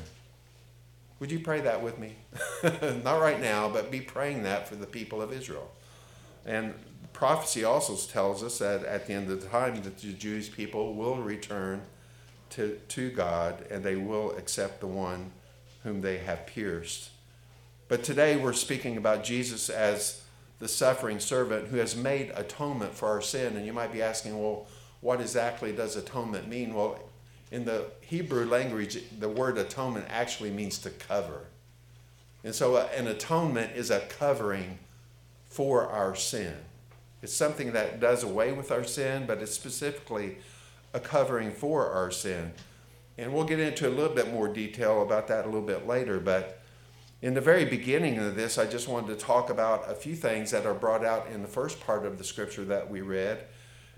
Would 1.18 1.32
you 1.32 1.40
pray 1.40 1.62
that 1.62 1.82
with 1.82 1.98
me? 1.98 2.14
Not 3.02 3.20
right 3.20 3.40
now, 3.40 3.68
but 3.70 3.90
be 3.90 4.02
praying 4.02 4.42
that 4.42 4.68
for 4.68 4.76
the 4.76 4.86
people 4.86 5.22
of 5.22 5.32
Israel. 5.32 5.70
And 6.44 6.74
prophecy 7.16 7.64
also 7.64 7.96
tells 7.96 8.42
us 8.42 8.58
that 8.58 8.84
at 8.84 9.06
the 9.06 9.14
end 9.14 9.30
of 9.30 9.40
the 9.40 9.48
time, 9.48 9.74
that 9.82 9.96
the 9.98 10.12
Jewish 10.12 10.52
people 10.52 10.92
will 10.92 11.16
return 11.16 11.80
to, 12.50 12.78
to 12.88 13.10
God 13.10 13.64
and 13.70 13.82
they 13.82 13.96
will 13.96 14.32
accept 14.32 14.80
the 14.80 14.86
one 14.86 15.32
whom 15.82 16.02
they 16.02 16.18
have 16.18 16.46
pierced. 16.46 17.08
But 17.88 18.04
today 18.04 18.36
we're 18.36 18.52
speaking 18.52 18.98
about 18.98 19.24
Jesus 19.24 19.70
as 19.70 20.24
the 20.58 20.68
suffering 20.68 21.18
servant 21.18 21.68
who 21.68 21.78
has 21.78 21.96
made 21.96 22.32
atonement 22.34 22.92
for 22.92 23.08
our 23.08 23.22
sin. 23.22 23.56
And 23.56 23.64
you 23.64 23.72
might 23.72 23.94
be 23.94 24.02
asking, 24.02 24.38
well, 24.38 24.66
what 25.00 25.22
exactly 25.22 25.72
does 25.72 25.96
atonement 25.96 26.48
mean? 26.48 26.74
Well, 26.74 27.00
in 27.50 27.64
the 27.64 27.86
Hebrew 28.02 28.44
language, 28.44 28.98
the 29.18 29.30
word 29.30 29.56
atonement 29.56 30.04
actually 30.10 30.50
means 30.50 30.76
to 30.80 30.90
cover. 30.90 31.46
And 32.44 32.54
so 32.54 32.74
uh, 32.74 32.90
an 32.94 33.06
atonement 33.06 33.74
is 33.74 33.90
a 33.90 34.00
covering 34.00 34.80
for 35.48 35.88
our 35.88 36.14
sin. 36.14 36.56
It's 37.22 37.34
something 37.34 37.72
that 37.72 38.00
does 38.00 38.22
away 38.22 38.52
with 38.52 38.70
our 38.70 38.84
sin, 38.84 39.24
but 39.26 39.38
it's 39.38 39.52
specifically 39.52 40.36
a 40.92 41.00
covering 41.00 41.50
for 41.50 41.90
our 41.90 42.10
sin. 42.10 42.52
And 43.18 43.32
we'll 43.32 43.44
get 43.44 43.60
into 43.60 43.88
a 43.88 43.90
little 43.90 44.14
bit 44.14 44.32
more 44.32 44.48
detail 44.48 45.02
about 45.02 45.28
that 45.28 45.44
a 45.44 45.48
little 45.48 45.66
bit 45.66 45.86
later. 45.86 46.20
But 46.20 46.60
in 47.22 47.34
the 47.34 47.40
very 47.40 47.64
beginning 47.64 48.18
of 48.18 48.36
this, 48.36 48.58
I 48.58 48.66
just 48.66 48.88
wanted 48.88 49.18
to 49.18 49.24
talk 49.24 49.48
about 49.48 49.90
a 49.90 49.94
few 49.94 50.14
things 50.14 50.50
that 50.50 50.66
are 50.66 50.74
brought 50.74 51.04
out 51.04 51.26
in 51.32 51.42
the 51.42 51.48
first 51.48 51.80
part 51.80 52.04
of 52.04 52.18
the 52.18 52.24
scripture 52.24 52.64
that 52.66 52.90
we 52.90 53.00
read. 53.00 53.44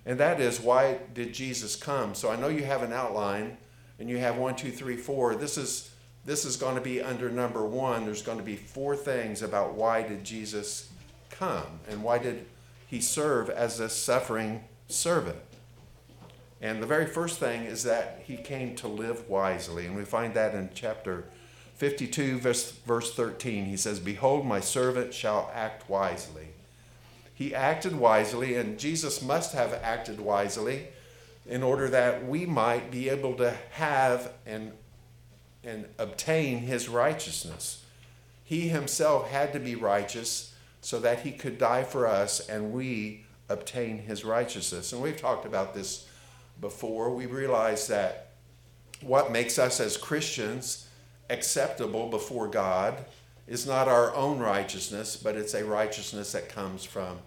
And 0.06 0.18
that 0.20 0.40
is, 0.40 0.60
why 0.60 0.98
did 1.12 1.34
Jesus 1.34 1.76
come? 1.76 2.14
So 2.14 2.30
I 2.30 2.36
know 2.36 2.48
you 2.48 2.64
have 2.64 2.82
an 2.82 2.92
outline 2.92 3.58
and 3.98 4.08
you 4.08 4.18
have 4.18 4.36
one, 4.36 4.54
two, 4.54 4.70
three, 4.70 4.96
four. 4.96 5.34
This 5.34 5.58
is 5.58 5.90
this 6.24 6.44
is 6.44 6.56
going 6.56 6.74
to 6.74 6.80
be 6.80 7.00
under 7.00 7.30
number 7.30 7.64
one. 7.64 8.04
There's 8.04 8.20
going 8.20 8.36
to 8.38 8.44
be 8.44 8.56
four 8.56 8.94
things 8.94 9.40
about 9.40 9.74
why 9.74 10.02
did 10.02 10.24
Jesus 10.24 10.90
come 11.30 11.80
and 11.88 12.02
why 12.02 12.18
did 12.18 12.44
he 12.88 13.00
serve 13.00 13.50
as 13.50 13.78
a 13.78 13.88
suffering 13.88 14.64
servant. 14.88 15.38
And 16.60 16.82
the 16.82 16.86
very 16.86 17.06
first 17.06 17.38
thing 17.38 17.64
is 17.64 17.84
that 17.84 18.22
he 18.24 18.36
came 18.36 18.74
to 18.76 18.88
live 18.88 19.28
wisely. 19.28 19.86
And 19.86 19.94
we 19.94 20.04
find 20.04 20.34
that 20.34 20.54
in 20.54 20.70
chapter 20.74 21.26
52, 21.76 22.38
verse, 22.38 22.72
verse 22.72 23.14
13. 23.14 23.66
He 23.66 23.76
says, 23.76 24.00
Behold, 24.00 24.46
my 24.46 24.60
servant 24.60 25.12
shall 25.12 25.50
act 25.54 25.88
wisely. 25.88 26.48
He 27.34 27.54
acted 27.54 27.94
wisely, 27.94 28.56
and 28.56 28.78
Jesus 28.78 29.22
must 29.22 29.52
have 29.52 29.72
acted 29.74 30.18
wisely 30.18 30.88
in 31.46 31.62
order 31.62 31.88
that 31.88 32.26
we 32.26 32.46
might 32.46 32.90
be 32.90 33.08
able 33.10 33.34
to 33.34 33.54
have 33.72 34.32
and, 34.44 34.72
and 35.62 35.86
obtain 35.98 36.58
his 36.58 36.88
righteousness. 36.88 37.84
He 38.42 38.68
himself 38.68 39.30
had 39.30 39.52
to 39.52 39.60
be 39.60 39.74
righteous 39.74 40.54
so 40.80 40.98
that 41.00 41.20
he 41.20 41.32
could 41.32 41.58
die 41.58 41.82
for 41.82 42.06
us 42.06 42.48
and 42.48 42.72
we 42.72 43.24
obtain 43.48 43.98
his 43.98 44.24
righteousness. 44.24 44.92
And 44.92 45.02
we've 45.02 45.20
talked 45.20 45.46
about 45.46 45.74
this 45.74 46.08
before, 46.60 47.14
we 47.14 47.26
realize 47.26 47.86
that 47.88 48.30
what 49.00 49.30
makes 49.30 49.58
us 49.58 49.80
as 49.80 49.96
Christians 49.96 50.88
acceptable 51.30 52.08
before 52.08 52.48
God 52.48 53.04
is 53.46 53.66
not 53.66 53.88
our 53.88 54.14
own 54.14 54.38
righteousness, 54.38 55.16
but 55.16 55.36
it's 55.36 55.54
a 55.54 55.64
righteousness 55.64 56.32
that 56.32 56.48
comes 56.48 56.84
from 56.84 57.18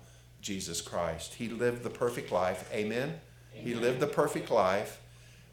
Jesus 0.41 0.81
Christ. 0.81 1.35
He 1.35 1.47
lived 1.47 1.83
the 1.83 1.89
perfect 1.89 2.31
life. 2.31 2.69
Amen? 2.73 3.19
Amen? 3.53 3.65
He 3.65 3.73
lived 3.73 3.99
the 3.99 4.07
perfect 4.07 4.51
life. 4.51 4.99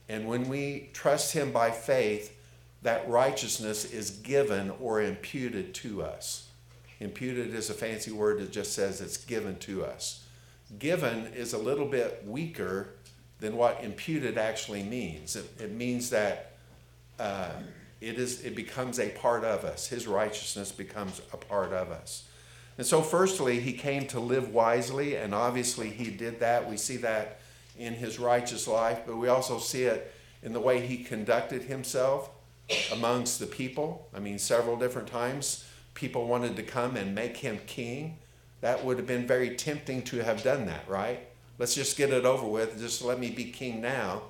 And 0.08 0.26
when 0.26 0.48
we 0.48 0.90
trust 0.92 1.34
Him 1.34 1.52
by 1.52 1.70
faith, 1.70 2.34
that 2.82 3.08
righteousness 3.08 3.84
is 3.84 4.10
given 4.10 4.72
or 4.80 5.02
imputed 5.02 5.74
to 5.74 6.02
us. 6.02 6.47
Imputed 7.00 7.54
is 7.54 7.70
a 7.70 7.74
fancy 7.74 8.10
word 8.10 8.40
that 8.40 8.50
just 8.50 8.72
says 8.72 9.00
it's 9.00 9.16
given 9.16 9.56
to 9.60 9.84
us. 9.84 10.24
Given 10.78 11.26
is 11.34 11.52
a 11.52 11.58
little 11.58 11.86
bit 11.86 12.24
weaker 12.26 12.88
than 13.40 13.56
what 13.56 13.82
imputed 13.82 14.36
actually 14.36 14.82
means. 14.82 15.36
It, 15.36 15.48
it 15.60 15.72
means 15.72 16.10
that 16.10 16.56
uh, 17.18 17.50
it, 18.00 18.18
is, 18.18 18.42
it 18.44 18.56
becomes 18.56 18.98
a 18.98 19.10
part 19.10 19.44
of 19.44 19.64
us. 19.64 19.86
His 19.86 20.06
righteousness 20.08 20.72
becomes 20.72 21.22
a 21.32 21.36
part 21.36 21.72
of 21.72 21.90
us. 21.90 22.24
And 22.76 22.86
so, 22.86 23.00
firstly, 23.00 23.60
he 23.60 23.72
came 23.72 24.06
to 24.08 24.20
live 24.20 24.52
wisely, 24.52 25.16
and 25.16 25.34
obviously 25.34 25.90
he 25.90 26.10
did 26.10 26.40
that. 26.40 26.68
We 26.68 26.76
see 26.76 26.96
that 26.98 27.40
in 27.76 27.94
his 27.94 28.18
righteous 28.18 28.68
life, 28.68 29.00
but 29.06 29.16
we 29.16 29.28
also 29.28 29.58
see 29.58 29.84
it 29.84 30.12
in 30.42 30.52
the 30.52 30.60
way 30.60 30.84
he 30.84 30.98
conducted 30.98 31.62
himself 31.62 32.30
amongst 32.92 33.40
the 33.40 33.46
people. 33.46 34.08
I 34.14 34.20
mean, 34.20 34.38
several 34.38 34.76
different 34.76 35.08
times 35.08 35.64
people 35.98 36.26
wanted 36.26 36.56
to 36.56 36.62
come 36.62 36.96
and 36.96 37.14
make 37.14 37.36
him 37.36 37.58
king. 37.66 38.18
That 38.60 38.84
would 38.84 38.96
have 38.98 39.06
been 39.06 39.26
very 39.26 39.56
tempting 39.56 40.02
to 40.04 40.18
have 40.18 40.42
done 40.42 40.66
that, 40.66 40.88
right? 40.88 41.28
let's 41.58 41.74
just 41.74 41.96
get 41.96 42.10
it 42.10 42.24
over 42.24 42.46
with. 42.46 42.78
Just 42.78 43.02
let 43.02 43.18
me 43.18 43.30
be 43.30 43.44
king 43.44 43.80
now. 43.80 44.22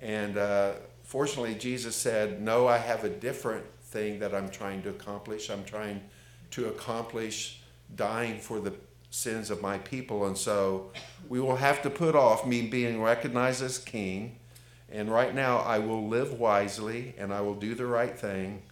And 0.00 0.36
uh, 0.36 0.72
fortunately, 1.02 1.54
Jesus 1.54 1.94
said, 1.94 2.42
No, 2.42 2.66
I 2.66 2.78
have 2.78 3.04
a 3.04 3.10
different 3.10 3.64
thing 3.82 4.18
that 4.18 4.34
I'm 4.34 4.48
trying 4.48 4.82
to 4.82 4.90
accomplish. 4.90 5.50
I'm 5.50 5.64
trying 5.64 6.02
to 6.52 6.66
accomplish 6.66 7.60
dying 7.94 8.38
for 8.38 8.60
the 8.60 8.72
sins 9.10 9.50
of 9.50 9.62
my 9.62 9.78
people. 9.78 10.26
And 10.26 10.36
so 10.36 10.90
we 11.28 11.40
will 11.40 11.56
have 11.56 11.82
to 11.82 11.90
put 11.90 12.16
off 12.16 12.46
me 12.46 12.62
being 12.62 13.00
recognized 13.00 13.62
as 13.62 13.78
king. 13.78 14.38
And 14.90 15.10
right 15.10 15.34
now, 15.34 15.58
I 15.58 15.78
will 15.78 16.08
live 16.08 16.38
wisely 16.38 17.14
and 17.18 17.32
I 17.32 17.40
will 17.40 17.54
do 17.54 17.74
the 17.74 17.86
right 17.86 18.18
thing. 18.18 18.62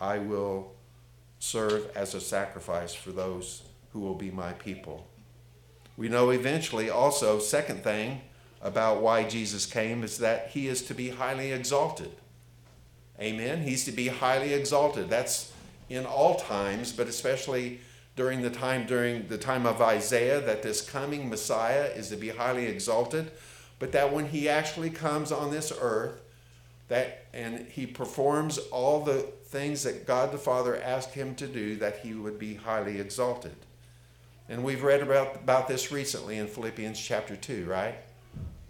I 0.00 0.18
will 0.18 0.72
serve 1.42 1.90
as 1.96 2.14
a 2.14 2.20
sacrifice 2.20 2.94
for 2.94 3.10
those 3.10 3.62
who 3.92 3.98
will 3.98 4.14
be 4.14 4.30
my 4.30 4.52
people. 4.52 5.08
We 5.96 6.08
know 6.08 6.30
eventually 6.30 6.88
also, 6.88 7.40
second 7.40 7.82
thing 7.82 8.20
about 8.62 9.02
why 9.02 9.24
Jesus 9.24 9.66
came 9.66 10.04
is 10.04 10.18
that 10.18 10.50
he 10.50 10.68
is 10.68 10.82
to 10.82 10.94
be 10.94 11.10
highly 11.10 11.50
exalted. 11.50 12.12
Amen. 13.20 13.62
He's 13.62 13.84
to 13.86 13.90
be 13.90 14.06
highly 14.06 14.54
exalted. 14.54 15.10
That's 15.10 15.52
in 15.90 16.06
all 16.06 16.36
times, 16.36 16.92
but 16.92 17.08
especially 17.08 17.80
during 18.14 18.42
the 18.42 18.50
time 18.50 18.86
during 18.86 19.26
the 19.26 19.36
time 19.36 19.66
of 19.66 19.82
Isaiah 19.82 20.40
that 20.42 20.62
this 20.62 20.80
coming 20.88 21.28
Messiah 21.28 21.86
is 21.86 22.08
to 22.10 22.16
be 22.16 22.28
highly 22.28 22.66
exalted, 22.66 23.32
but 23.80 23.90
that 23.90 24.12
when 24.12 24.28
he 24.28 24.48
actually 24.48 24.90
comes 24.90 25.32
on 25.32 25.50
this 25.50 25.72
earth 25.80 26.20
that 26.86 27.26
and 27.34 27.66
he 27.66 27.84
performs 27.84 28.58
all 28.58 29.02
the 29.02 29.26
things 29.52 29.82
that 29.82 30.06
God 30.06 30.32
the 30.32 30.38
Father 30.38 30.80
asked 30.80 31.12
him 31.12 31.34
to 31.34 31.46
do 31.46 31.76
that 31.76 31.98
he 31.98 32.14
would 32.14 32.38
be 32.38 32.54
highly 32.54 32.98
exalted. 32.98 33.54
And 34.48 34.64
we've 34.64 34.82
read 34.82 35.02
about, 35.02 35.36
about 35.36 35.68
this 35.68 35.92
recently 35.92 36.38
in 36.38 36.46
Philippians 36.46 36.98
chapter 36.98 37.36
2, 37.36 37.66
right? 37.66 37.96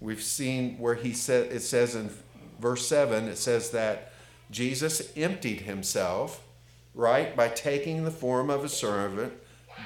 We've 0.00 0.22
seen 0.22 0.76
where 0.78 0.96
he 0.96 1.12
said 1.12 1.52
it 1.52 1.60
says 1.60 1.94
in 1.94 2.10
verse 2.60 2.84
7, 2.84 3.28
it 3.28 3.38
says 3.38 3.70
that 3.70 4.12
Jesus 4.50 5.12
emptied 5.16 5.60
himself, 5.60 6.42
right, 6.96 7.36
by 7.36 7.46
taking 7.48 8.04
the 8.04 8.10
form 8.10 8.50
of 8.50 8.64
a 8.64 8.68
servant, 8.68 9.32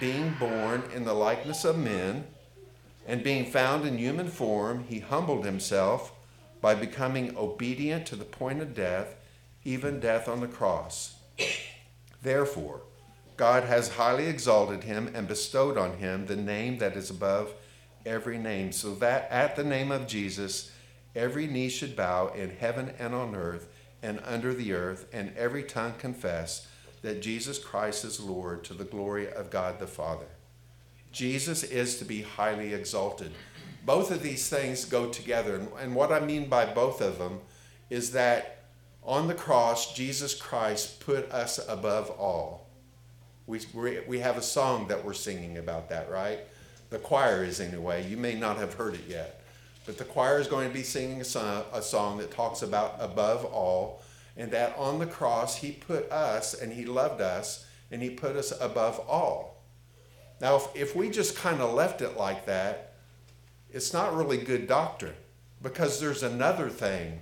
being 0.01 0.35
born 0.41 0.83
in 0.95 1.05
the 1.05 1.13
likeness 1.13 1.67
of 1.67 1.79
men, 1.79 2.25
and 3.07 3.23
being 3.23 3.45
found 3.45 3.85
in 3.85 3.99
human 3.99 4.29
form, 4.29 4.85
he 4.89 5.01
humbled 5.01 5.45
himself 5.45 6.13
by 6.63 6.75
becoming 6.75 7.37
obedient 7.37 8.07
to 8.07 8.17
the 8.17 8.25
point 8.25 8.63
of 8.63 8.75
death, 8.75 9.16
even 9.67 9.99
death 9.99 10.29
on 10.29 10.41
the 10.41 10.47
cross. 10.47 11.17
Therefore, 12.23 12.83
God 13.37 13.65
has 13.65 13.97
highly 13.97 14.27
exalted 14.27 14.85
him 14.85 15.11
and 15.13 15.27
bestowed 15.27 15.77
on 15.77 15.99
him 15.99 16.27
the 16.27 16.37
name 16.37 16.79
that 16.79 16.97
is 16.97 17.11
above 17.11 17.53
every 18.07 18.39
name, 18.39 18.71
so 18.71 18.95
that 18.95 19.29
at 19.31 19.57
the 19.57 19.65
name 19.65 19.91
of 19.91 20.07
Jesus 20.07 20.71
every 21.17 21.49
knee 21.49 21.69
should 21.69 21.97
bow 21.97 22.29
in 22.29 22.51
heaven 22.51 22.93
and 22.99 23.13
on 23.13 23.35
earth 23.35 23.69
and 24.03 24.21
under 24.25 24.55
the 24.55 24.73
earth, 24.73 25.07
and 25.13 25.37
every 25.37 25.65
tongue 25.65 25.95
confess 25.99 26.69
that 27.03 27.21
Jesus 27.21 27.59
Christ 27.59 28.05
is 28.05 28.21
Lord 28.21 28.63
to 28.65 28.75
the 28.75 28.85
glory 28.85 29.31
of 29.33 29.51
God 29.51 29.81
the 29.81 29.87
Father. 29.87 30.27
Jesus 31.11 31.65
is 31.65 31.99
to 31.99 32.05
be 32.05 32.23
highly 32.23 32.73
exalted. 32.73 33.33
Both 33.85 34.11
of 34.13 34.23
these 34.23 34.49
things 34.49 34.85
go 34.85 35.09
together. 35.09 35.67
And 35.81 35.95
what 35.95 36.13
I 36.13 36.21
mean 36.21 36.49
by 36.49 36.67
both 36.67 37.01
of 37.01 37.19
them 37.19 37.41
is 37.91 38.13
that 38.13 38.66
on 39.07 39.29
the 39.29 39.35
cross, 39.35 39.95
Jesus 39.95 40.35
Christ 40.35 40.99
put 41.01 41.31
us 41.31 41.61
above 41.69 42.11
all. 42.11 42.67
We, 43.47 43.61
we 44.09 44.19
have 44.19 44.37
a 44.37 44.43
song 44.43 44.89
that 44.89 45.05
we're 45.05 45.15
singing 45.15 45.59
about 45.59 45.89
that, 45.91 46.11
right? 46.11 46.41
The 46.91 46.99
choir 46.99 47.45
is 47.45 47.61
anyway. 47.61 48.07
You 48.09 48.17
may 48.17 48.35
not 48.35 48.57
have 48.59 48.75
heard 48.75 48.95
it 48.95 49.05
yet. 49.09 49.45
But 49.87 49.99
the 49.99 50.05
choir 50.05 50.41
is 50.41 50.49
going 50.49 50.67
to 50.67 50.75
be 50.75 50.83
singing 50.83 51.21
a 51.21 51.25
song, 51.25 51.63
a 51.73 51.81
song 51.81 52.19
that 52.19 52.33
talks 52.33 52.63
about 52.63 52.97
above 52.99 53.45
all, 53.45 54.03
and 54.37 54.51
that 54.51 54.77
on 54.77 54.99
the 54.99 55.07
cross 55.07 55.57
he 55.57 55.71
put 55.71 56.11
us 56.11 56.61
and 56.61 56.73
he 56.73 56.85
loved 56.85 57.21
us 57.21 57.65
and 57.93 58.03
he 58.03 58.11
put 58.11 58.35
us 58.35 58.53
above 58.61 58.99
all. 59.09 59.63
Now, 60.41 60.57
if, 60.57 60.69
if 60.75 60.97
we 60.97 61.11
just 61.11 61.37
kind 61.37 61.61
of 61.61 61.73
left 61.73 62.03
it 62.03 62.17
like 62.17 62.47
that, 62.47 62.95
it's 63.71 63.93
not 63.93 64.17
really 64.17 64.39
good 64.39 64.67
doctrine 64.67 65.15
because 65.63 66.01
there's 66.01 66.25
another 66.25 66.69
thing 66.69 67.21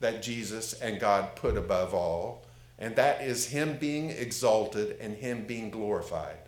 that 0.00 0.22
Jesus 0.22 0.72
and 0.74 0.98
God 0.98 1.36
put 1.36 1.56
above 1.56 1.94
all, 1.94 2.44
and 2.78 2.96
that 2.96 3.22
is 3.22 3.46
Him 3.46 3.76
being 3.78 4.10
exalted 4.10 4.96
and 5.00 5.14
Him 5.16 5.44
being 5.44 5.70
glorified. 5.70 6.38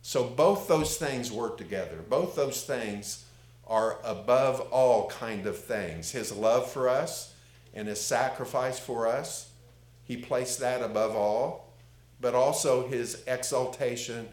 So 0.00 0.24
both 0.24 0.68
those 0.68 0.96
things 0.96 1.30
work 1.30 1.58
together. 1.58 1.98
Both 2.08 2.36
those 2.36 2.62
things 2.62 3.24
are 3.66 3.98
above 4.04 4.60
all 4.72 5.10
kind 5.10 5.46
of 5.46 5.58
things. 5.58 6.12
His 6.12 6.32
love 6.32 6.70
for 6.70 6.88
us 6.88 7.34
and 7.74 7.88
His 7.88 8.00
sacrifice 8.00 8.78
for 8.78 9.06
us, 9.06 9.50
He 10.04 10.16
placed 10.16 10.60
that 10.60 10.80
above 10.80 11.14
all, 11.14 11.74
but 12.20 12.34
also 12.34 12.86
His 12.86 13.22
exaltation 13.26 14.28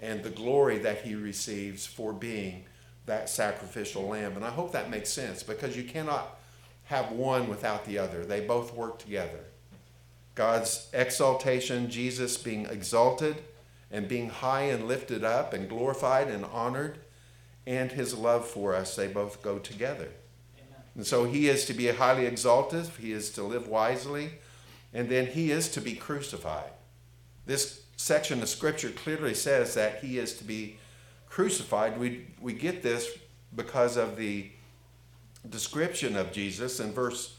and 0.00 0.22
the 0.22 0.30
glory 0.30 0.78
that 0.78 1.02
He 1.02 1.14
receives 1.14 1.86
for 1.86 2.12
being 2.12 2.64
that 3.06 3.28
sacrificial 3.28 4.08
lamb. 4.08 4.36
And 4.36 4.44
I 4.44 4.50
hope 4.50 4.72
that 4.72 4.90
makes 4.90 5.10
sense 5.10 5.42
because 5.42 5.76
you 5.76 5.84
cannot 5.84 6.39
have 6.90 7.12
one 7.12 7.48
without 7.48 7.84
the 7.84 7.96
other, 7.98 8.24
they 8.24 8.40
both 8.40 8.74
work 8.74 8.98
together. 8.98 9.44
God's 10.34 10.88
exaltation, 10.92 11.88
Jesus 11.88 12.36
being 12.36 12.66
exalted 12.66 13.36
and 13.92 14.08
being 14.08 14.28
high 14.28 14.62
and 14.62 14.88
lifted 14.88 15.22
up 15.22 15.52
and 15.52 15.68
glorified 15.68 16.26
and 16.26 16.44
honored, 16.44 16.98
and 17.64 17.92
his 17.92 18.16
love 18.16 18.44
for 18.44 18.74
us, 18.74 18.96
they 18.96 19.06
both 19.06 19.40
go 19.40 19.60
together. 19.60 20.08
Amen. 20.56 20.82
And 20.96 21.06
so 21.06 21.26
he 21.26 21.48
is 21.48 21.64
to 21.66 21.74
be 21.74 21.86
highly 21.86 22.26
exalted, 22.26 22.86
he 22.98 23.12
is 23.12 23.30
to 23.34 23.44
live 23.44 23.68
wisely, 23.68 24.32
and 24.92 25.08
then 25.08 25.26
he 25.26 25.52
is 25.52 25.68
to 25.68 25.80
be 25.80 25.94
crucified. 25.94 26.72
This 27.46 27.82
section 27.96 28.42
of 28.42 28.48
scripture 28.48 28.90
clearly 28.90 29.34
says 29.34 29.74
that 29.74 30.02
he 30.02 30.18
is 30.18 30.34
to 30.38 30.44
be 30.44 30.76
crucified. 31.28 32.00
We, 32.00 32.26
we 32.40 32.52
get 32.52 32.82
this 32.82 33.16
because 33.54 33.96
of 33.96 34.16
the 34.16 34.50
description 35.48 36.16
of 36.16 36.32
Jesus 36.32 36.80
in 36.80 36.92
verse 36.92 37.36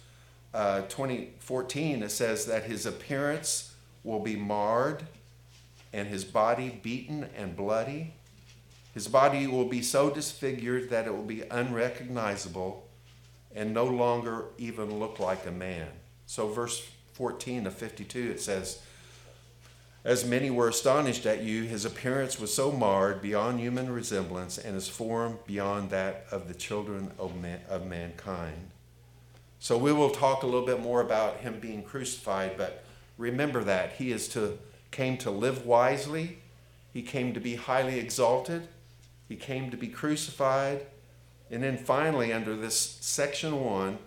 uh, 0.54 0.82
2014. 0.82 2.04
It 2.04 2.12
says 2.12 2.46
that 2.46 2.64
his 2.64 2.86
appearance 2.86 3.74
will 4.04 4.20
be 4.20 4.36
marred 4.36 5.04
and 5.94 6.08
his 6.08 6.24
body 6.24 6.80
beaten 6.82 7.30
and 7.36 7.56
bloody. 7.56 8.14
His 8.94 9.08
body 9.08 9.48
will 9.48 9.66
be 9.66 9.82
so 9.82 10.10
disfigured 10.10 10.90
that 10.90 11.08
it 11.08 11.16
will 11.16 11.24
be 11.24 11.44
unrecognizable 11.50 12.88
and 13.56 13.74
no 13.74 13.86
longer 13.86 14.46
even 14.58 15.00
look 15.00 15.20
like 15.20 15.46
a 15.46 15.52
man. 15.52 15.88
So, 16.26 16.48
verse 16.48 16.88
14 17.14 17.68
of 17.68 17.74
52, 17.74 18.32
it 18.32 18.42
says, 18.42 18.82
as 20.04 20.26
many 20.26 20.50
were 20.50 20.70
astonished 20.70 21.26
at 21.26 21.44
you, 21.44 21.64
his 21.64 21.86
appearance 21.86 22.40
was 22.40 22.54
so 22.54 22.72
marred 22.72 23.22
beyond 23.22 23.60
human 23.60 23.92
resemblance, 23.92 24.58
and 24.58 24.74
his 24.74 24.88
form 24.88 25.38
beyond 25.46 25.92
that 25.92 26.26
of 26.32 26.48
the 26.48 26.54
children 26.54 27.12
of, 27.20 27.40
man, 27.40 27.60
of 27.70 27.86
mankind. 27.86 28.72
So 29.60 29.78
we 29.78 29.94
will 29.94 30.10
talk 30.10 30.42
a 30.42 30.48
little 30.48 30.66
bit 30.66 30.82
more 30.82 31.02
about 31.02 31.38
him 31.38 31.60
being 31.60 31.84
crucified, 31.84 32.58
but 32.58 32.84
remember 33.18 33.64
that 33.64 33.94
he 33.94 34.12
is 34.12 34.28
to 34.30 34.58
came 34.90 35.18
to 35.18 35.32
live 35.32 35.66
wisely, 35.66 36.40
he 36.92 37.02
came 37.02 37.34
to 37.34 37.40
be 37.40 37.56
highly 37.56 37.98
exalted, 37.98 38.68
he 39.30 39.36
came 39.38 39.72
to 39.72 39.78
be 39.78 39.88
crucified, 39.88 40.86
and 41.50 41.64
then 41.64 41.78
finally 41.78 42.34
under 42.34 42.56
this 42.56 42.98
section 43.00 43.64
1, 43.64 43.98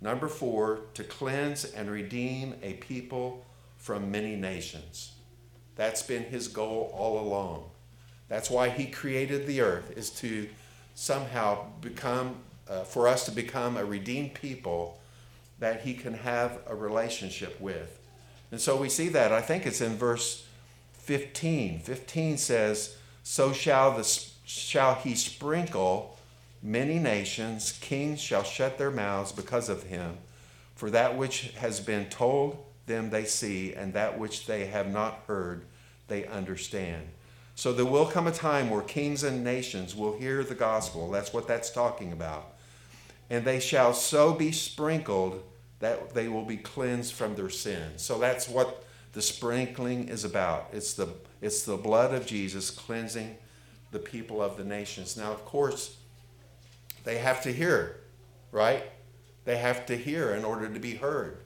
number 0.00 0.28
4, 0.28 0.80
to 0.92 1.04
cleanse 1.04 1.64
and 1.64 1.90
redeem 1.90 2.54
a 2.62 2.74
people 2.74 3.46
from 3.78 4.10
many 4.10 4.36
nations. 4.36 5.13
That's 5.76 6.02
been 6.02 6.24
his 6.24 6.48
goal 6.48 6.92
all 6.96 7.18
along. 7.18 7.64
That's 8.28 8.50
why 8.50 8.68
he 8.68 8.86
created 8.86 9.46
the 9.46 9.60
earth, 9.60 9.96
is 9.96 10.10
to 10.10 10.48
somehow 10.94 11.66
become, 11.80 12.36
uh, 12.68 12.84
for 12.84 13.08
us 13.08 13.24
to 13.26 13.30
become 13.30 13.76
a 13.76 13.84
redeemed 13.84 14.34
people 14.34 15.00
that 15.58 15.82
he 15.82 15.94
can 15.94 16.14
have 16.14 16.58
a 16.66 16.74
relationship 16.74 17.60
with. 17.60 18.00
And 18.50 18.60
so 18.60 18.76
we 18.76 18.88
see 18.88 19.08
that. 19.10 19.32
I 19.32 19.40
think 19.40 19.66
it's 19.66 19.80
in 19.80 19.96
verse 19.96 20.46
15. 20.92 21.80
15 21.80 22.38
says, 22.38 22.96
So 23.22 23.52
shall, 23.52 23.96
the, 23.96 24.04
shall 24.44 24.94
he 24.94 25.14
sprinkle 25.14 26.16
many 26.62 26.98
nations, 26.98 27.78
kings 27.80 28.20
shall 28.20 28.42
shut 28.42 28.78
their 28.78 28.90
mouths 28.90 29.32
because 29.32 29.68
of 29.68 29.84
him. 29.84 30.16
For 30.74 30.90
that 30.90 31.16
which 31.16 31.52
has 31.58 31.80
been 31.80 32.06
told 32.08 32.64
them 32.86 33.10
they 33.10 33.24
see, 33.24 33.72
and 33.74 33.94
that 33.94 34.18
which 34.18 34.46
they 34.46 34.66
have 34.66 34.90
not 34.90 35.22
heard 35.26 35.64
they 36.08 36.26
understand. 36.26 37.08
So 37.54 37.72
there 37.72 37.84
will 37.84 38.06
come 38.06 38.26
a 38.26 38.32
time 38.32 38.68
where 38.68 38.82
kings 38.82 39.22
and 39.22 39.44
nations 39.44 39.94
will 39.94 40.18
hear 40.18 40.42
the 40.42 40.54
gospel. 40.54 41.10
That's 41.10 41.32
what 41.32 41.46
that's 41.46 41.70
talking 41.70 42.12
about. 42.12 42.54
And 43.30 43.44
they 43.44 43.60
shall 43.60 43.94
so 43.94 44.32
be 44.32 44.52
sprinkled 44.52 45.42
that 45.78 46.14
they 46.14 46.28
will 46.28 46.44
be 46.44 46.56
cleansed 46.56 47.14
from 47.14 47.36
their 47.36 47.50
sins. 47.50 48.02
So 48.02 48.18
that's 48.18 48.48
what 48.48 48.84
the 49.12 49.22
sprinkling 49.22 50.08
is 50.08 50.24
about. 50.24 50.68
It's 50.72 50.94
the, 50.94 51.08
it's 51.40 51.64
the 51.64 51.76
blood 51.76 52.12
of 52.12 52.26
Jesus 52.26 52.70
cleansing 52.70 53.36
the 53.92 53.98
people 53.98 54.42
of 54.42 54.56
the 54.56 54.64
nations. 54.64 55.16
Now, 55.16 55.30
of 55.30 55.44
course, 55.44 55.96
they 57.04 57.18
have 57.18 57.42
to 57.42 57.52
hear, 57.52 58.00
right? 58.50 58.82
They 59.44 59.56
have 59.58 59.86
to 59.86 59.96
hear 59.96 60.34
in 60.34 60.44
order 60.44 60.68
to 60.68 60.80
be 60.80 60.96
heard. 60.96 61.38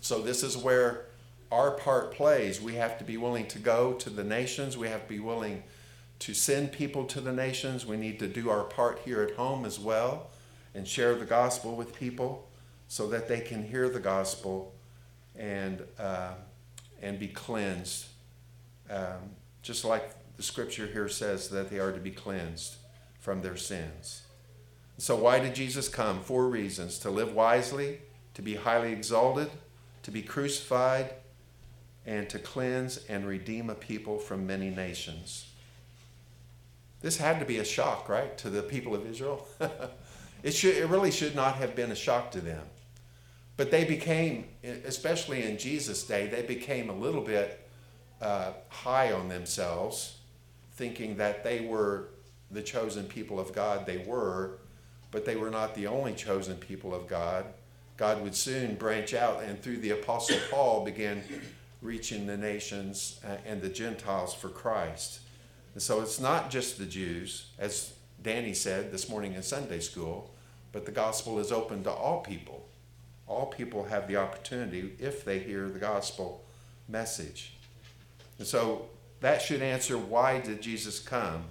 So 0.00 0.20
this 0.20 0.42
is 0.42 0.56
where 0.56 1.06
our 1.50 1.72
part 1.72 2.12
plays. 2.12 2.60
We 2.60 2.74
have 2.74 2.98
to 2.98 3.04
be 3.04 3.16
willing 3.16 3.46
to 3.48 3.58
go 3.58 3.94
to 3.94 4.10
the 4.10 4.24
nations. 4.24 4.76
We 4.76 4.88
have 4.88 5.02
to 5.02 5.08
be 5.08 5.20
willing 5.20 5.62
to 6.20 6.34
send 6.34 6.72
people 6.72 7.04
to 7.06 7.20
the 7.20 7.32
nations. 7.32 7.86
We 7.86 7.96
need 7.96 8.18
to 8.20 8.28
do 8.28 8.50
our 8.50 8.64
part 8.64 9.00
here 9.04 9.22
at 9.22 9.36
home 9.36 9.64
as 9.64 9.78
well 9.78 10.30
and 10.74 10.86
share 10.86 11.14
the 11.14 11.24
gospel 11.24 11.74
with 11.74 11.94
people 11.94 12.48
so 12.88 13.08
that 13.08 13.28
they 13.28 13.40
can 13.40 13.66
hear 13.66 13.88
the 13.88 14.00
gospel 14.00 14.74
and, 15.36 15.82
uh, 15.98 16.32
and 17.02 17.18
be 17.18 17.28
cleansed. 17.28 18.06
Um, 18.88 19.36
just 19.62 19.84
like 19.84 20.14
the 20.36 20.42
scripture 20.42 20.86
here 20.86 21.08
says 21.08 21.48
that 21.50 21.70
they 21.70 21.78
are 21.78 21.92
to 21.92 22.00
be 22.00 22.10
cleansed 22.10 22.76
from 23.18 23.42
their 23.42 23.56
sins. 23.56 24.22
So, 24.98 25.16
why 25.16 25.38
did 25.38 25.54
Jesus 25.54 25.88
come? 25.88 26.20
Four 26.20 26.48
reasons 26.48 26.98
to 27.00 27.10
live 27.10 27.32
wisely, 27.32 28.00
to 28.34 28.42
be 28.42 28.56
highly 28.56 28.92
exalted, 28.92 29.50
to 30.02 30.10
be 30.10 30.22
crucified, 30.22 31.14
and 32.06 32.28
to 32.30 32.38
cleanse 32.38 33.04
and 33.08 33.26
redeem 33.26 33.70
a 33.70 33.74
people 33.74 34.18
from 34.18 34.46
many 34.46 34.70
nations. 34.70 35.46
This 37.00 37.16
had 37.16 37.38
to 37.40 37.46
be 37.46 37.58
a 37.58 37.64
shock, 37.64 38.08
right, 38.08 38.36
to 38.38 38.50
the 38.50 38.62
people 38.62 38.94
of 38.94 39.06
Israel? 39.06 39.46
it, 40.42 40.52
should, 40.52 40.76
it 40.76 40.86
really 40.86 41.10
should 41.10 41.34
not 41.34 41.56
have 41.56 41.74
been 41.74 41.90
a 41.90 41.96
shock 41.96 42.30
to 42.32 42.40
them. 42.40 42.62
But 43.56 43.70
they 43.70 43.84
became, 43.84 44.46
especially 44.64 45.44
in 45.44 45.58
Jesus' 45.58 46.04
day, 46.04 46.26
they 46.26 46.42
became 46.42 46.88
a 46.88 46.94
little 46.94 47.22
bit 47.22 47.68
uh, 48.20 48.52
high 48.68 49.12
on 49.12 49.28
themselves, 49.28 50.16
thinking 50.72 51.16
that 51.16 51.44
they 51.44 51.60
were 51.60 52.08
the 52.50 52.62
chosen 52.62 53.04
people 53.04 53.38
of 53.38 53.52
God. 53.52 53.86
They 53.86 53.98
were, 53.98 54.58
but 55.10 55.24
they 55.24 55.36
were 55.36 55.50
not 55.50 55.74
the 55.74 55.86
only 55.86 56.14
chosen 56.14 56.56
people 56.56 56.94
of 56.94 57.06
God. 57.06 57.46
God 58.00 58.22
would 58.22 58.34
soon 58.34 58.76
branch 58.76 59.12
out, 59.12 59.42
and 59.42 59.60
through 59.60 59.76
the 59.76 59.90
Apostle 59.90 60.38
Paul 60.50 60.86
began 60.86 61.22
reaching 61.82 62.26
the 62.26 62.36
nations 62.38 63.20
uh, 63.22 63.36
and 63.44 63.60
the 63.60 63.68
Gentiles 63.68 64.32
for 64.32 64.48
Christ. 64.48 65.20
And 65.74 65.82
so 65.82 66.00
it's 66.00 66.18
not 66.18 66.48
just 66.48 66.78
the 66.78 66.86
Jews, 66.86 67.50
as 67.58 67.92
Danny 68.22 68.54
said 68.54 68.90
this 68.90 69.10
morning 69.10 69.34
in 69.34 69.42
Sunday 69.42 69.80
school, 69.80 70.30
but 70.72 70.86
the 70.86 70.92
gospel 70.92 71.38
is 71.40 71.52
open 71.52 71.84
to 71.84 71.90
all 71.90 72.20
people. 72.22 72.66
All 73.26 73.44
people 73.44 73.84
have 73.84 74.08
the 74.08 74.16
opportunity 74.16 74.94
if 74.98 75.22
they 75.22 75.38
hear 75.38 75.68
the 75.68 75.78
gospel 75.78 76.42
message. 76.88 77.52
And 78.38 78.46
so 78.46 78.86
that 79.20 79.42
should 79.42 79.60
answer 79.60 79.98
why 79.98 80.40
did 80.40 80.62
Jesus 80.62 81.00
come? 81.00 81.44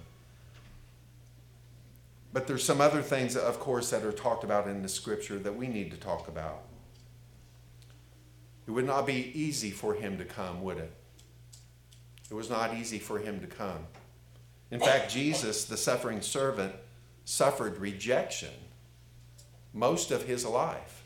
But 2.32 2.46
there's 2.46 2.64
some 2.64 2.80
other 2.80 3.02
things, 3.02 3.36
of 3.36 3.58
course, 3.58 3.90
that 3.90 4.04
are 4.04 4.12
talked 4.12 4.44
about 4.44 4.68
in 4.68 4.82
the 4.82 4.88
scripture 4.88 5.38
that 5.40 5.56
we 5.56 5.66
need 5.66 5.90
to 5.90 5.96
talk 5.96 6.28
about. 6.28 6.62
It 8.66 8.70
would 8.70 8.86
not 8.86 9.06
be 9.06 9.32
easy 9.34 9.70
for 9.70 9.94
him 9.94 10.16
to 10.18 10.24
come, 10.24 10.62
would 10.62 10.78
it? 10.78 10.92
It 12.30 12.34
was 12.34 12.48
not 12.48 12.74
easy 12.74 13.00
for 13.00 13.18
him 13.18 13.40
to 13.40 13.48
come. 13.48 13.86
In 14.70 14.78
fact, 14.78 15.10
Jesus, 15.10 15.64
the 15.64 15.76
suffering 15.76 16.20
servant, 16.20 16.74
suffered 17.24 17.78
rejection 17.78 18.50
most 19.72 20.12
of 20.12 20.24
his 20.24 20.44
life. 20.44 21.04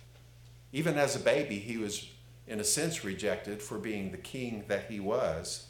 Even 0.73 0.99
as 0.99 1.17
a 1.17 1.21
baby, 1.21 1.59
he 1.59 1.79
was, 1.79 2.11
in 2.47 2.61
a 2.61 2.65
sense, 2.65 3.05
rejected 3.05 3.63
for 3.63 3.79
being 3.79 4.11
the 4.11 4.19
king 4.19 4.65
that 4.69 4.91
he 4.91 5.01
was. 5.01 5.69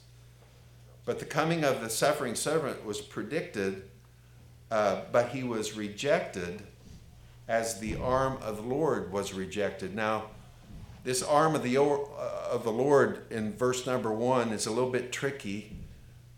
But 1.04 1.20
the 1.20 1.24
coming 1.24 1.62
of 1.62 1.80
the 1.80 1.90
suffering 1.90 2.34
servant 2.34 2.84
was 2.84 3.00
predicted 3.00 3.88
uh, 4.74 5.02
but 5.12 5.28
he 5.28 5.44
was 5.44 5.76
rejected 5.76 6.60
as 7.46 7.78
the 7.78 7.94
arm 7.94 8.36
of 8.42 8.56
the 8.56 8.62
Lord 8.62 9.12
was 9.12 9.32
rejected. 9.32 9.94
Now, 9.94 10.24
this 11.04 11.22
arm 11.22 11.54
of 11.54 11.62
the, 11.62 11.78
uh, 11.78 12.50
of 12.50 12.64
the 12.64 12.72
Lord 12.72 13.22
in 13.30 13.52
verse 13.52 13.86
number 13.86 14.10
one 14.10 14.48
is 14.48 14.66
a 14.66 14.72
little 14.72 14.90
bit 14.90 15.12
tricky, 15.12 15.76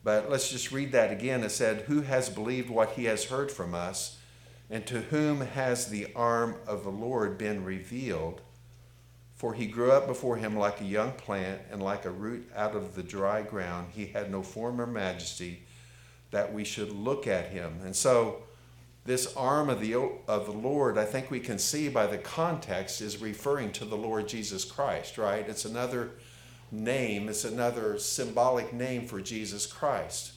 but 0.04 0.28
let's 0.28 0.50
just 0.50 0.70
read 0.70 0.92
that 0.92 1.10
again. 1.10 1.44
It 1.44 1.48
said, 1.50 1.86
Who 1.86 2.02
has 2.02 2.28
believed 2.28 2.68
what 2.68 2.90
he 2.90 3.04
has 3.06 3.24
heard 3.24 3.50
from 3.50 3.74
us, 3.74 4.18
and 4.68 4.86
to 4.86 5.00
whom 5.00 5.40
has 5.40 5.86
the 5.86 6.08
arm 6.14 6.56
of 6.66 6.84
the 6.84 6.90
Lord 6.90 7.38
been 7.38 7.64
revealed? 7.64 8.42
For 9.34 9.54
he 9.54 9.66
grew 9.66 9.92
up 9.92 10.06
before 10.06 10.36
him 10.36 10.58
like 10.58 10.82
a 10.82 10.84
young 10.84 11.12
plant 11.12 11.62
and 11.70 11.82
like 11.82 12.04
a 12.04 12.10
root 12.10 12.50
out 12.54 12.76
of 12.76 12.96
the 12.96 13.02
dry 13.02 13.40
ground. 13.40 13.92
He 13.94 14.08
had 14.08 14.30
no 14.30 14.42
form 14.42 14.78
or 14.78 14.86
majesty 14.86 15.65
that 16.36 16.52
we 16.52 16.64
should 16.64 16.92
look 16.92 17.26
at 17.26 17.46
him. 17.46 17.80
And 17.82 17.96
so, 17.96 18.42
this 19.06 19.34
arm 19.36 19.70
of 19.70 19.80
the, 19.80 19.94
of 19.94 20.44
the 20.44 20.52
Lord, 20.52 20.98
I 20.98 21.06
think 21.06 21.30
we 21.30 21.40
can 21.40 21.58
see 21.58 21.88
by 21.88 22.06
the 22.06 22.18
context, 22.18 23.00
is 23.00 23.22
referring 23.22 23.72
to 23.72 23.86
the 23.86 23.96
Lord 23.96 24.28
Jesus 24.28 24.62
Christ, 24.62 25.16
right? 25.16 25.48
It's 25.48 25.64
another 25.64 26.10
name, 26.70 27.30
it's 27.30 27.46
another 27.46 27.98
symbolic 27.98 28.74
name 28.74 29.06
for 29.06 29.22
Jesus 29.22 29.64
Christ. 29.64 30.32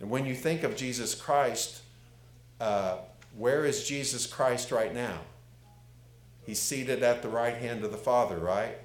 And 0.00 0.10
when 0.10 0.26
you 0.26 0.34
think 0.34 0.64
of 0.64 0.76
Jesus 0.76 1.14
Christ, 1.14 1.80
uh, 2.60 2.98
where 3.34 3.64
is 3.64 3.88
Jesus 3.88 4.26
Christ 4.26 4.70
right 4.70 4.92
now? 4.92 5.20
He's 6.44 6.60
seated 6.60 7.02
at 7.02 7.22
the 7.22 7.30
right 7.30 7.56
hand 7.56 7.84
of 7.84 7.90
the 7.90 7.96
Father, 7.96 8.36
right? 8.36 8.76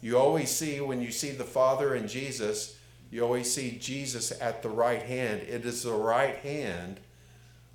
You 0.00 0.16
always 0.16 0.50
see, 0.50 0.80
when 0.80 1.02
you 1.02 1.10
see 1.10 1.32
the 1.32 1.42
Father 1.42 1.92
and 1.92 2.08
Jesus, 2.08 2.76
you 3.14 3.22
always 3.22 3.54
see 3.54 3.78
Jesus 3.80 4.32
at 4.40 4.60
the 4.60 4.68
right 4.68 5.00
hand. 5.00 5.42
It 5.42 5.64
is 5.64 5.84
the 5.84 5.92
right 5.92 6.34
hand 6.34 6.98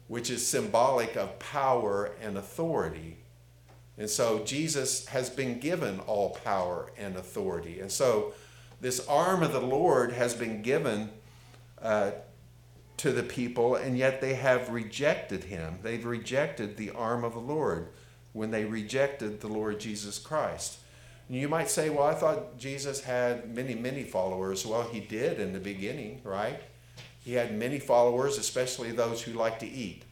which 0.10 0.30
is 0.30 0.46
symbolic 0.46 1.16
of 1.16 1.40
power 1.40 2.12
and 2.22 2.38
authority. 2.38 3.20
And 3.98 4.10
so 4.10 4.44
Jesus 4.44 5.06
has 5.06 5.30
been 5.30 5.60
given 5.60 6.02
all 6.02 6.32
power 6.44 6.92
and 6.98 7.16
authority. 7.16 7.80
And 7.80 7.90
so 7.90 8.34
this 8.82 9.08
arm 9.08 9.42
of 9.42 9.54
the 9.54 9.62
Lord 9.62 10.12
has 10.12 10.34
been 10.34 10.62
given 10.62 11.10
uh, 11.82 12.12
to 12.98 13.14
the 13.14 13.24
people, 13.24 13.76
and 13.76 13.98
yet 13.98 14.20
they 14.20 14.34
have 14.34 14.70
rejected 14.70 15.46
him. 15.46 15.80
They've 15.84 16.04
rejected 16.04 16.76
the 16.76 16.90
arm 16.90 17.24
of 17.24 17.32
the 17.32 17.40
Lord 17.40 17.88
when 18.34 18.52
they 18.52 18.66
rejected 18.66 19.40
the 19.40 19.48
Lord 19.48 19.80
Jesus 19.80 20.20
Christ. 20.20 20.80
You 21.30 21.48
might 21.48 21.70
say, 21.70 21.90
well, 21.90 22.06
I 22.06 22.16
thought 22.16 22.58
Jesus 22.58 23.02
had 23.02 23.56
many, 23.56 23.76
many 23.76 24.04
followers. 24.04 24.66
Well, 24.66 24.84
he 24.84 25.00
did 25.00 25.40
in 25.40 25.54
the 25.54 25.60
beginning, 25.60 26.22
right? 26.24 26.60
He 27.24 27.34
had 27.34 27.56
many 27.56 27.78
followers, 27.78 28.40
especially 28.40 28.92
those 28.92 29.22
who 29.22 29.34
like 29.34 29.60
to 29.60 29.68
eat. 29.68 30.04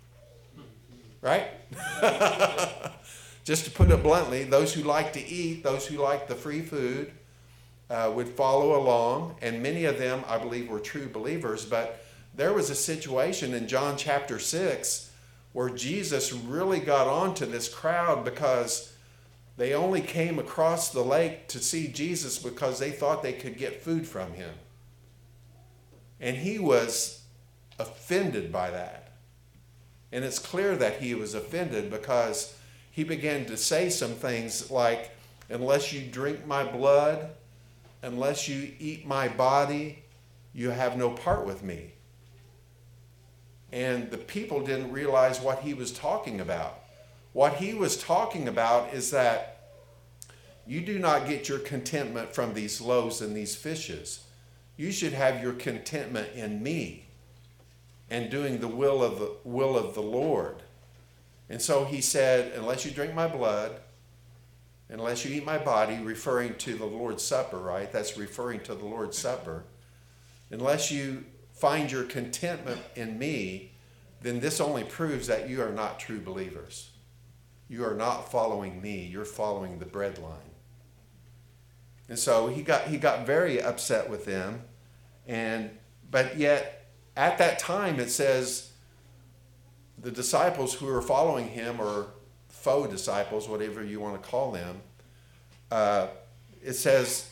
Right? 1.21 1.47
Just 3.43 3.65
to 3.65 3.71
put 3.71 3.89
it 3.89 4.03
bluntly, 4.03 4.43
those 4.43 4.73
who 4.73 4.83
like 4.83 5.13
to 5.13 5.25
eat, 5.25 5.63
those 5.63 5.87
who 5.87 5.97
like 5.97 6.27
the 6.27 6.35
free 6.35 6.61
food, 6.61 7.11
uh, 7.89 8.11
would 8.13 8.29
follow 8.29 8.79
along, 8.79 9.35
and 9.41 9.63
many 9.63 9.85
of 9.85 9.97
them, 9.97 10.23
I 10.27 10.37
believe, 10.37 10.69
were 10.69 10.79
true 10.79 11.07
believers. 11.07 11.65
But 11.65 12.03
there 12.35 12.53
was 12.53 12.69
a 12.69 12.75
situation 12.75 13.53
in 13.53 13.67
John 13.67 13.97
chapter 13.97 14.37
6 14.37 15.11
where 15.53 15.69
Jesus 15.69 16.33
really 16.33 16.79
got 16.79 17.07
onto 17.07 17.45
this 17.45 17.67
crowd 17.67 18.23
because 18.23 18.93
they 19.57 19.73
only 19.73 20.01
came 20.01 20.37
across 20.37 20.91
the 20.91 21.03
lake 21.03 21.47
to 21.49 21.59
see 21.59 21.87
Jesus 21.87 22.37
because 22.37 22.79
they 22.79 22.91
thought 22.91 23.23
they 23.23 23.33
could 23.33 23.57
get 23.57 23.81
food 23.81 24.07
from 24.07 24.33
him. 24.33 24.53
And 26.19 26.37
he 26.37 26.59
was 26.59 27.23
offended 27.79 28.51
by 28.51 28.69
that. 28.69 29.13
And 30.11 30.23
it's 30.23 30.39
clear 30.39 30.75
that 30.77 31.01
he 31.01 31.15
was 31.15 31.33
offended 31.33 31.89
because 31.89 32.55
he 32.91 33.03
began 33.03 33.45
to 33.45 33.57
say 33.57 33.89
some 33.89 34.13
things 34.13 34.71
like, 34.71 35.11
Unless 35.49 35.93
you 35.93 36.01
drink 36.01 36.45
my 36.45 36.69
blood, 36.69 37.29
unless 38.01 38.49
you 38.49 38.73
eat 38.79 39.07
my 39.07 39.29
body, 39.29 40.03
you 40.53 40.71
have 40.71 40.97
no 40.97 41.11
part 41.11 41.45
with 41.45 41.63
me. 41.63 41.93
And 43.71 44.11
the 44.11 44.17
people 44.17 44.61
didn't 44.61 44.91
realize 44.91 45.39
what 45.39 45.59
he 45.59 45.73
was 45.73 45.91
talking 45.91 46.41
about. 46.41 46.81
What 47.33 47.55
he 47.55 47.73
was 47.73 48.01
talking 48.01 48.47
about 48.47 48.93
is 48.93 49.11
that 49.11 49.71
you 50.65 50.81
do 50.81 50.99
not 50.99 51.27
get 51.27 51.47
your 51.47 51.59
contentment 51.59 52.33
from 52.35 52.53
these 52.53 52.81
loaves 52.81 53.21
and 53.21 53.35
these 53.35 53.55
fishes. 53.55 54.25
You 54.75 54.91
should 54.91 55.13
have 55.13 55.41
your 55.41 55.53
contentment 55.53 56.35
in 56.35 56.61
me 56.61 57.05
and 58.09 58.29
doing 58.29 58.59
the 58.59 58.67
will 58.67 59.03
of 59.03 59.19
the 59.19 59.31
will 59.43 59.77
of 59.77 59.93
the 59.93 60.01
Lord. 60.01 60.63
And 61.49 61.61
so 61.61 61.85
he 61.85 62.01
said, 62.01 62.53
unless 62.53 62.85
you 62.85 62.91
drink 62.91 63.13
my 63.13 63.27
blood, 63.27 63.79
unless 64.89 65.23
you 65.23 65.33
eat 65.35 65.45
my 65.45 65.57
body, 65.57 65.97
referring 65.97 66.55
to 66.55 66.75
the 66.75 66.85
Lord's 66.85 67.23
Supper, 67.23 67.57
right? 67.57 67.91
That's 67.91 68.17
referring 68.17 68.61
to 68.61 68.75
the 68.75 68.85
Lord's 68.85 69.17
Supper. 69.17 69.63
Unless 70.51 70.91
you 70.91 71.25
find 71.53 71.91
your 71.91 72.03
contentment 72.03 72.81
in 72.95 73.17
me, 73.17 73.71
then 74.21 74.39
this 74.39 74.59
only 74.59 74.83
proves 74.83 75.27
that 75.27 75.49
you 75.49 75.61
are 75.61 75.71
not 75.71 75.99
true 75.99 76.19
believers. 76.19 76.91
You 77.69 77.85
are 77.85 77.93
not 77.93 78.31
following 78.31 78.81
me, 78.81 79.05
you're 79.05 79.25
following 79.25 79.79
the 79.79 79.85
bread 79.85 80.17
line. 80.19 80.37
And 82.09 82.17
so 82.17 82.47
he 82.47 82.61
got 82.61 82.87
he 82.87 82.97
got 82.97 83.25
very 83.25 83.61
upset 83.61 84.09
with 84.09 84.25
them 84.25 84.61
and 85.27 85.71
but 86.09 86.37
yet 86.37 86.89
at 87.17 87.37
that 87.39 87.59
time 87.59 87.99
it 87.99 88.09
says 88.09 88.71
the 89.97 90.11
disciples 90.11 90.73
who 90.73 90.87
are 90.87 91.01
following 91.01 91.49
him 91.49 91.81
or 91.81 92.07
faux 92.47 92.89
disciples, 92.89 93.49
whatever 93.49 93.83
you 93.83 93.99
want 93.99 94.21
to 94.21 94.29
call 94.29 94.51
them, 94.51 94.81
uh, 95.71 96.07
it 96.63 96.73
says 96.73 97.29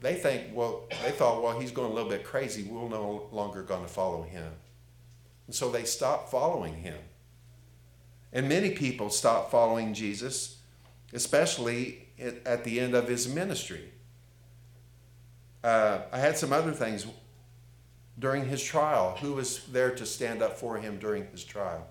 they 0.00 0.14
think, 0.14 0.54
well, 0.54 0.86
they 1.04 1.10
thought, 1.10 1.42
well, 1.42 1.58
he's 1.58 1.70
going 1.70 1.90
a 1.90 1.94
little 1.94 2.10
bit 2.10 2.24
crazy. 2.24 2.62
We're 2.62 2.88
no 2.88 3.28
longer 3.32 3.62
going 3.62 3.82
to 3.82 3.88
follow 3.88 4.22
him. 4.22 4.52
And 5.46 5.54
so 5.54 5.70
they 5.70 5.84
stopped 5.84 6.30
following 6.30 6.74
him. 6.74 6.98
And 8.32 8.48
many 8.48 8.70
people 8.70 9.10
stopped 9.10 9.50
following 9.50 9.94
Jesus, 9.94 10.58
especially 11.12 12.08
at 12.44 12.64
the 12.64 12.80
end 12.80 12.94
of 12.94 13.08
his 13.08 13.28
ministry. 13.28 13.92
Uh, 15.64 16.00
I 16.12 16.18
had 16.18 16.36
some 16.36 16.52
other 16.52 16.72
things 16.72 17.06
during 18.18 18.46
his 18.46 18.62
trial. 18.62 19.16
Who 19.20 19.34
was 19.34 19.64
there 19.66 19.94
to 19.94 20.06
stand 20.06 20.42
up 20.42 20.58
for 20.58 20.76
him 20.76 20.98
during 20.98 21.26
his 21.26 21.44
trial? 21.44 21.86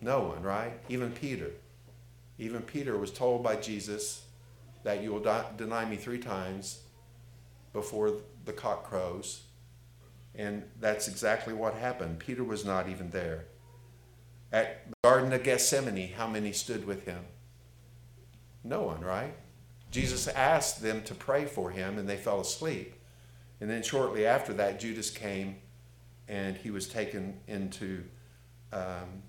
No 0.00 0.20
one, 0.20 0.42
right? 0.42 0.72
Even 0.88 1.12
Peter. 1.12 1.50
Even 2.38 2.62
Peter 2.62 2.96
was 2.96 3.10
told 3.10 3.42
by 3.42 3.56
Jesus 3.56 4.24
that 4.82 5.02
you 5.02 5.12
will 5.12 5.44
deny 5.56 5.84
me 5.84 5.96
three 5.96 6.18
times 6.18 6.80
before 7.72 8.14
the 8.44 8.52
cock 8.52 8.84
crows. 8.84 9.42
And 10.34 10.62
that's 10.80 11.08
exactly 11.08 11.52
what 11.52 11.74
happened. 11.74 12.18
Peter 12.18 12.44
was 12.44 12.64
not 12.64 12.88
even 12.88 13.10
there. 13.10 13.44
At 14.52 14.84
Garden 15.02 15.32
of 15.32 15.42
Gethsemane, 15.42 16.12
how 16.12 16.26
many 16.26 16.52
stood 16.52 16.86
with 16.86 17.04
him? 17.04 17.24
No 18.64 18.82
one, 18.82 19.00
right? 19.00 19.34
Jesus 19.90 20.28
asked 20.28 20.82
them 20.82 21.02
to 21.04 21.14
pray 21.14 21.46
for 21.46 21.70
him, 21.70 21.98
and 21.98 22.08
they 22.08 22.16
fell 22.16 22.40
asleep. 22.40 22.94
And 23.60 23.68
then 23.68 23.82
shortly 23.82 24.26
after 24.26 24.52
that, 24.54 24.80
Judas 24.80 25.10
came 25.10 25.56
and 26.28 26.56
he 26.56 26.70
was 26.70 26.86
taken 26.86 27.40
into 27.48 28.04
um, 28.72 29.22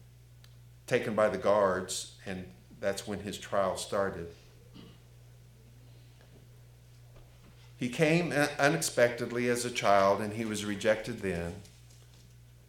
taken 0.85 1.15
by 1.15 1.29
the 1.29 1.37
guards, 1.37 2.13
and 2.25 2.45
that's 2.79 3.07
when 3.07 3.19
his 3.19 3.37
trial 3.37 3.75
started. 3.75 4.27
He 7.75 7.89
came 7.89 8.31
unexpectedly 8.59 9.49
as 9.49 9.65
a 9.65 9.71
child, 9.71 10.21
and 10.21 10.33
he 10.33 10.45
was 10.45 10.63
rejected 10.63 11.21
then. 11.21 11.55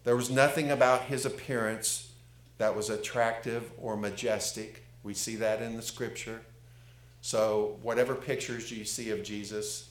There 0.04 0.16
was 0.16 0.30
nothing 0.30 0.70
about 0.70 1.02
his 1.02 1.26
appearance 1.26 2.11
that 2.58 2.74
was 2.74 2.90
attractive 2.90 3.70
or 3.78 3.96
majestic. 3.96 4.84
We 5.02 5.14
see 5.14 5.36
that 5.36 5.62
in 5.62 5.76
the 5.76 5.82
scripture. 5.82 6.42
So, 7.20 7.78
whatever 7.82 8.14
pictures 8.14 8.70
you 8.70 8.84
see 8.84 9.10
of 9.10 9.22
Jesus, 9.22 9.88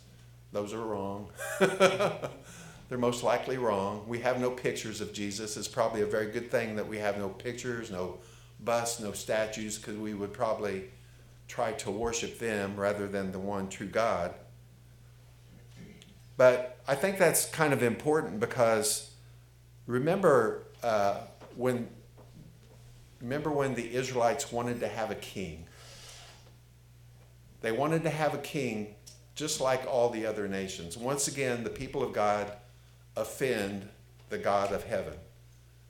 those 0.52 0.74
are 0.74 0.82
wrong. 0.82 1.30
they're 1.60 2.98
most 2.98 3.24
likely 3.24 3.58
wrong. 3.58 4.04
We 4.08 4.20
have 4.20 4.40
no 4.40 4.52
pictures 4.52 5.00
of 5.00 5.14
Jesus. 5.14 5.56
It's 5.56 5.68
probably 5.68 6.02
a 6.02 6.06
very 6.06 6.30
good 6.30 6.52
thing 6.52 6.76
that 6.76 6.88
we 6.88 6.98
have 6.98 7.18
no 7.18 7.30
pictures, 7.30 7.90
no 7.90 8.18
busts, 8.60 9.00
no 9.00 9.14
statues, 9.14 9.78
because 9.78 9.96
we 9.98 10.14
would 10.14 10.34
probably 10.34 10.90
try 11.48 11.72
to 11.74 11.92
worship 11.92 12.38
them 12.38 12.76
rather 12.76 13.08
than 13.08 13.32
the 13.32 13.40
one 13.40 13.70
true 13.70 13.88
God. 13.88 14.34
But 16.38 16.80
I 16.88 16.96
think 16.96 17.18
that's 17.18 17.46
kind 17.46 17.72
of 17.72 17.84
important 17.84 18.40
because 18.40 19.12
remember 19.86 20.64
uh, 20.84 21.22
when 21.56 21.88
remember 23.22 23.52
when 23.52 23.76
the 23.76 23.94
Israelites 23.94 24.52
wanted 24.52 24.80
to 24.80 24.88
have 24.88 25.12
a 25.12 25.16
king. 25.16 25.66
They 27.62 27.72
wanted 27.72 28.04
to 28.04 28.10
have 28.10 28.34
a 28.34 28.40
king 28.40 28.96
just 29.36 29.62
like 29.62 29.86
all 29.88 30.10
the 30.10 30.26
other 30.26 30.48
nations. 30.48 30.98
Once 30.98 31.28
again, 31.28 31.64
the 31.64 31.70
people 31.70 32.04
of 32.04 32.14
God 32.14 32.52
offend 33.16 33.88
the 34.30 34.38
God 34.38 34.72
of 34.72 34.84
heaven. 34.84 35.14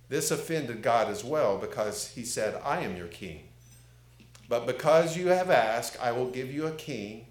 This 0.10 0.32
offended 0.32 0.82
God 0.82 1.08
as 1.08 1.24
well 1.24 1.58
because 1.58 2.10
he 2.10 2.24
said, 2.24 2.62
I 2.66 2.82
am 2.82 2.98
your 2.98 3.08
king. 3.08 3.44
But 4.50 4.68
because 4.68 5.16
you 5.16 5.28
have 5.28 5.50
asked, 5.50 5.98
I 6.02 6.12
will 6.12 6.30
give 6.30 6.52
you 6.52 6.68
a 6.68 6.72
king. 6.72 7.28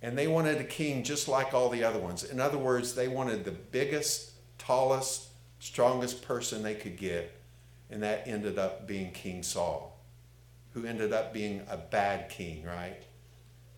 And 0.00 0.16
they 0.16 0.26
wanted 0.26 0.58
a 0.58 0.64
king 0.64 1.02
just 1.02 1.28
like 1.28 1.52
all 1.52 1.68
the 1.68 1.84
other 1.84 1.98
ones. 1.98 2.24
In 2.24 2.40
other 2.40 2.56
words, 2.56 2.94
they 2.94 3.08
wanted 3.08 3.44
the 3.44 3.50
biggest, 3.50 4.30
tallest, 4.56 5.26
strongest 5.58 6.22
person 6.22 6.62
they 6.62 6.74
could 6.74 6.96
get. 6.96 7.37
And 7.90 8.02
that 8.02 8.26
ended 8.26 8.58
up 8.58 8.86
being 8.86 9.12
King 9.12 9.42
Saul, 9.42 9.98
who 10.72 10.84
ended 10.84 11.12
up 11.12 11.32
being 11.32 11.62
a 11.68 11.76
bad 11.76 12.28
king, 12.28 12.64
right? 12.64 13.02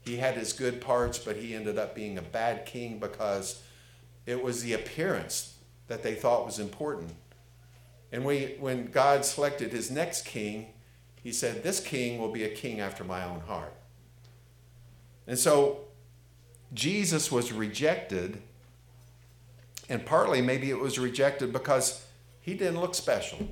He 0.04 0.16
had 0.16 0.34
his 0.34 0.52
good 0.52 0.80
parts, 0.80 1.18
but 1.18 1.36
he 1.36 1.54
ended 1.54 1.78
up 1.78 1.94
being 1.94 2.18
a 2.18 2.22
bad 2.22 2.66
king 2.66 2.98
because 2.98 3.62
it 4.26 4.42
was 4.42 4.62
the 4.62 4.72
appearance 4.72 5.54
that 5.88 6.02
they 6.02 6.14
thought 6.14 6.46
was 6.46 6.58
important. 6.58 7.12
And 8.12 8.24
we, 8.24 8.56
when 8.58 8.86
God 8.86 9.24
selected 9.24 9.72
his 9.72 9.90
next 9.90 10.24
king, 10.24 10.66
he 11.22 11.32
said, 11.32 11.62
This 11.62 11.80
king 11.80 12.18
will 12.18 12.32
be 12.32 12.44
a 12.44 12.48
king 12.48 12.80
after 12.80 13.04
my 13.04 13.24
own 13.24 13.40
heart. 13.40 13.74
And 15.26 15.38
so 15.38 15.82
Jesus 16.72 17.30
was 17.30 17.52
rejected, 17.52 18.40
and 19.88 20.04
partly 20.04 20.40
maybe 20.40 20.70
it 20.70 20.78
was 20.78 20.98
rejected 20.98 21.52
because 21.52 22.04
he 22.40 22.54
didn't 22.54 22.80
look 22.80 22.94
special. 22.94 23.48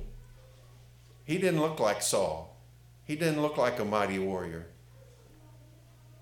He 1.29 1.37
didn't 1.37 1.61
look 1.61 1.79
like 1.79 2.01
Saul. 2.01 2.57
He 3.05 3.15
didn't 3.15 3.43
look 3.43 3.55
like 3.55 3.77
a 3.77 3.85
mighty 3.85 4.17
warrior. 4.17 4.65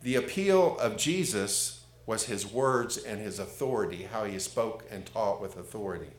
The 0.01 0.15
appeal 0.15 0.77
of 0.79 0.97
Jesus 0.97 1.85
was 2.05 2.25
his 2.25 2.45
words 2.45 2.97
and 2.97 3.21
his 3.21 3.39
authority, 3.39 4.09
how 4.11 4.25
he 4.25 4.37
spoke 4.37 4.83
and 4.91 5.05
taught 5.05 5.39
with 5.39 5.55
authority. 5.55 6.11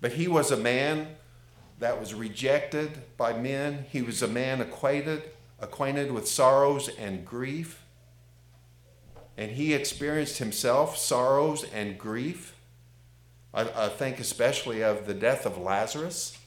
But 0.00 0.14
he 0.14 0.26
was 0.26 0.50
a 0.50 0.56
man 0.56 1.14
that 1.78 2.00
was 2.00 2.14
rejected 2.14 3.16
by 3.16 3.32
men. 3.32 3.84
He 3.92 4.02
was 4.02 4.22
a 4.22 4.28
man 4.28 4.60
acquainted, 4.60 5.22
acquainted 5.60 6.10
with 6.10 6.26
sorrows 6.26 6.88
and 6.98 7.24
grief. 7.24 7.84
And 9.36 9.52
he 9.52 9.72
experienced 9.72 10.38
himself 10.38 10.96
sorrows 10.96 11.64
and 11.72 11.96
grief. 11.96 12.56
I, 13.54 13.68
I 13.84 13.88
think 13.88 14.18
especially 14.18 14.82
of 14.82 15.06
the 15.06 15.14
death 15.14 15.46
of 15.46 15.58
Lazarus 15.58 16.38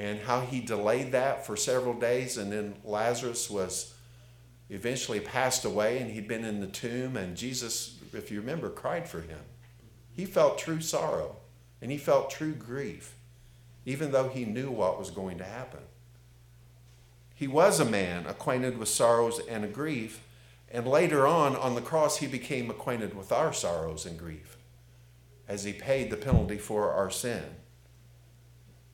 and 0.00 0.20
how 0.20 0.40
he 0.40 0.60
delayed 0.60 1.12
that 1.12 1.44
for 1.44 1.56
several 1.56 1.92
days, 1.92 2.38
and 2.38 2.50
then 2.50 2.74
Lazarus 2.84 3.50
was 3.50 3.92
eventually 4.70 5.20
passed 5.20 5.66
away, 5.66 5.98
and 5.98 6.10
he'd 6.10 6.26
been 6.26 6.44
in 6.44 6.60
the 6.60 6.66
tomb, 6.66 7.16
and 7.16 7.36
Jesus, 7.36 7.98
if 8.14 8.30
you 8.30 8.40
remember, 8.40 8.70
cried 8.70 9.06
for 9.06 9.20
him. 9.20 9.40
He 10.10 10.24
felt 10.24 10.58
true 10.58 10.80
sorrow, 10.80 11.36
and 11.82 11.90
he 11.90 11.98
felt 11.98 12.30
true 12.30 12.54
grief 12.54 13.14
even 13.84 14.12
though 14.12 14.28
he 14.28 14.44
knew 14.44 14.70
what 14.70 14.98
was 14.98 15.10
going 15.10 15.38
to 15.38 15.44
happen. 15.44 15.80
He 17.34 17.48
was 17.48 17.80
a 17.80 17.84
man 17.84 18.26
acquainted 18.26 18.78
with 18.78 18.88
sorrows 18.88 19.40
and 19.48 19.72
grief, 19.72 20.22
and 20.70 20.86
later 20.86 21.26
on 21.26 21.56
on 21.56 21.74
the 21.74 21.80
cross, 21.80 22.18
he 22.18 22.26
became 22.26 22.70
acquainted 22.70 23.16
with 23.16 23.32
our 23.32 23.52
sorrows 23.52 24.06
and 24.06 24.18
grief 24.18 24.56
as 25.48 25.64
he 25.64 25.72
paid 25.72 26.10
the 26.10 26.16
penalty 26.16 26.58
for 26.58 26.92
our 26.92 27.10
sin. 27.10 27.42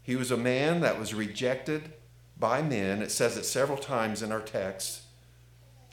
He 0.06 0.14
was 0.14 0.30
a 0.30 0.36
man 0.36 0.82
that 0.82 1.00
was 1.00 1.12
rejected 1.14 1.92
by 2.38 2.62
men. 2.62 3.02
It 3.02 3.10
says 3.10 3.36
it 3.36 3.42
several 3.42 3.76
times 3.76 4.22
in 4.22 4.30
our 4.30 4.40
text. 4.40 5.02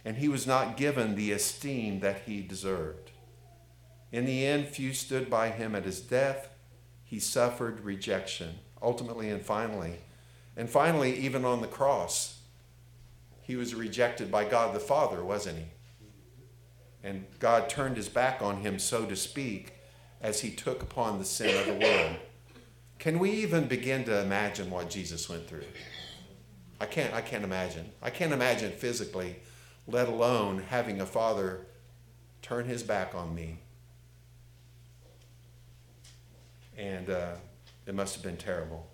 And 0.06 0.18
he 0.18 0.28
was 0.28 0.46
not 0.46 0.78
given 0.78 1.16
the 1.16 1.32
esteem 1.32 2.00
that 2.02 2.22
he 2.28 2.44
deserved. 2.44 3.10
In 4.12 4.26
the 4.26 4.46
end, 4.46 4.68
few 4.68 4.94
stood 4.94 5.32
by 5.32 5.50
him 5.50 5.74
at 5.74 5.86
his 5.86 6.00
death. 6.00 6.50
He 7.04 7.18
suffered 7.18 7.80
rejection 7.80 8.60
ultimately 8.84 9.32
and 9.32 9.44
finally. 9.44 9.96
And 10.56 10.70
finally, 10.70 11.18
even 11.18 11.44
on 11.44 11.62
the 11.62 11.68
cross, 11.68 12.42
he 13.42 13.56
was 13.56 13.74
rejected 13.74 14.32
by 14.32 14.46
God 14.46 14.76
the 14.76 14.80
Father, 14.80 15.24
wasn't 15.24 15.58
he? 15.58 15.66
And 17.04 17.26
God 17.40 17.68
turned 17.68 17.98
his 17.98 18.10
back 18.10 18.44
on 18.44 18.58
him, 18.58 18.78
so 18.78 19.08
to 19.08 19.16
speak, 19.16 19.74
as 20.22 20.42
he 20.42 20.52
took 20.52 20.84
upon 20.84 21.18
the 21.18 21.26
sin 21.26 21.58
of 21.58 21.66
the 21.66 21.84
world. 21.84 22.18
Can 23.04 23.20
we 23.20 23.32
even 23.32 23.68
begin 23.68 24.06
to 24.06 24.22
imagine 24.22 24.70
what 24.70 24.90
Jesus 24.90 25.28
went 25.28 25.46
through? 25.46 25.66
I 26.80 26.86
can't, 26.86 27.14
I 27.14 27.20
can't 27.20 27.44
imagine. 27.44 27.92
I 28.02 28.10
can't 28.10 28.32
imagine 28.32 28.72
physically, 28.72 29.42
let 29.90 30.08
alone 30.08 30.64
having 30.70 31.02
a 31.02 31.06
father 31.06 31.66
turn 32.42 32.64
his 32.64 32.82
back 32.82 33.14
on 33.14 33.36
me. 33.36 33.60
And 36.78 37.10
uh, 37.10 37.34
it 37.86 37.94
must 37.94 38.16
have 38.16 38.24
been 38.24 38.38
terrible. 38.38 38.88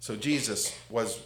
So 0.00 0.16
Jesus 0.16 0.76
was 0.90 1.22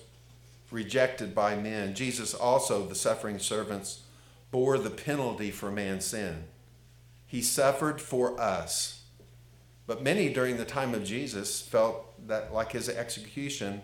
rejected 0.70 1.34
by 1.34 1.56
men. 1.56 1.94
Jesus 1.94 2.34
also, 2.34 2.84
the 2.84 2.94
suffering 2.94 3.38
servants, 3.38 4.02
bore 4.50 4.76
the 4.76 4.90
penalty 4.90 5.50
for 5.50 5.70
man's 5.70 6.04
sin. 6.04 6.44
He 7.26 7.40
suffered 7.40 7.98
for 7.98 8.38
us. 8.38 8.95
But 9.86 10.02
many 10.02 10.32
during 10.32 10.56
the 10.56 10.64
time 10.64 10.94
of 10.94 11.04
Jesus 11.04 11.60
felt 11.60 12.26
that 12.26 12.52
like 12.52 12.72
his 12.72 12.88
execution 12.88 13.82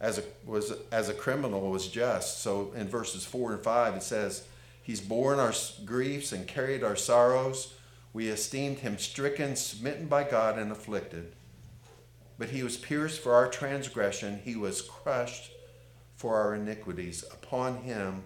as 0.00 0.18
a, 0.18 0.22
was, 0.46 0.72
as 0.90 1.08
a 1.08 1.14
criminal 1.14 1.70
was 1.70 1.88
just. 1.88 2.40
So 2.40 2.72
in 2.74 2.88
verses 2.88 3.24
4 3.24 3.54
and 3.54 3.62
5 3.62 3.96
it 3.96 4.02
says, 4.02 4.44
He's 4.82 5.00
borne 5.00 5.38
our 5.38 5.52
griefs 5.84 6.32
and 6.32 6.46
carried 6.46 6.82
our 6.82 6.96
sorrows. 6.96 7.74
We 8.12 8.28
esteemed 8.28 8.78
him 8.78 8.98
stricken, 8.98 9.54
smitten 9.54 10.06
by 10.06 10.24
God, 10.24 10.58
and 10.58 10.72
afflicted. 10.72 11.32
But 12.38 12.48
he 12.48 12.62
was 12.62 12.76
pierced 12.76 13.20
for 13.20 13.34
our 13.34 13.48
transgression, 13.48 14.40
he 14.44 14.56
was 14.56 14.82
crushed 14.82 15.52
for 16.16 16.36
our 16.36 16.54
iniquities. 16.54 17.22
Upon 17.30 17.82
him 17.82 18.24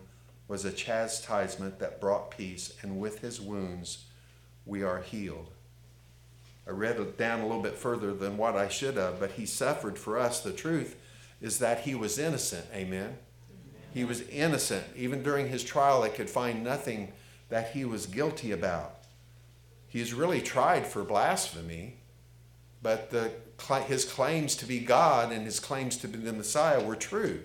was 0.48 0.64
a 0.64 0.72
chastisement 0.72 1.80
that 1.80 2.00
brought 2.00 2.30
peace, 2.30 2.76
and 2.80 2.98
with 2.98 3.18
his 3.18 3.40
wounds 3.40 4.04
we 4.64 4.82
are 4.82 5.02
healed. 5.02 5.50
I 6.66 6.70
read 6.70 6.98
it 6.98 7.18
down 7.18 7.40
a 7.40 7.46
little 7.46 7.62
bit 7.62 7.76
further 7.76 8.14
than 8.14 8.36
what 8.36 8.56
I 8.56 8.68
should 8.68 8.96
have, 8.96 9.20
but 9.20 9.32
he 9.32 9.46
suffered 9.46 9.98
for 9.98 10.18
us. 10.18 10.40
The 10.40 10.52
truth 10.52 10.96
is 11.40 11.58
that 11.58 11.80
he 11.80 11.94
was 11.94 12.18
innocent. 12.18 12.66
Amen. 12.72 13.18
He 13.92 14.04
was 14.04 14.22
innocent. 14.22 14.84
Even 14.96 15.22
during 15.22 15.48
his 15.48 15.62
trial, 15.62 16.02
they 16.02 16.08
could 16.08 16.30
find 16.30 16.64
nothing 16.64 17.12
that 17.48 17.72
he 17.72 17.84
was 17.84 18.06
guilty 18.06 18.50
about. 18.50 18.96
He's 19.86 20.14
really 20.14 20.40
tried 20.40 20.86
for 20.86 21.04
blasphemy, 21.04 21.98
but 22.82 23.10
the, 23.10 23.30
his 23.86 24.04
claims 24.04 24.56
to 24.56 24.66
be 24.66 24.80
God 24.80 25.30
and 25.30 25.44
his 25.44 25.60
claims 25.60 25.96
to 25.98 26.08
be 26.08 26.18
the 26.18 26.32
Messiah 26.32 26.82
were 26.82 26.96
true. 26.96 27.42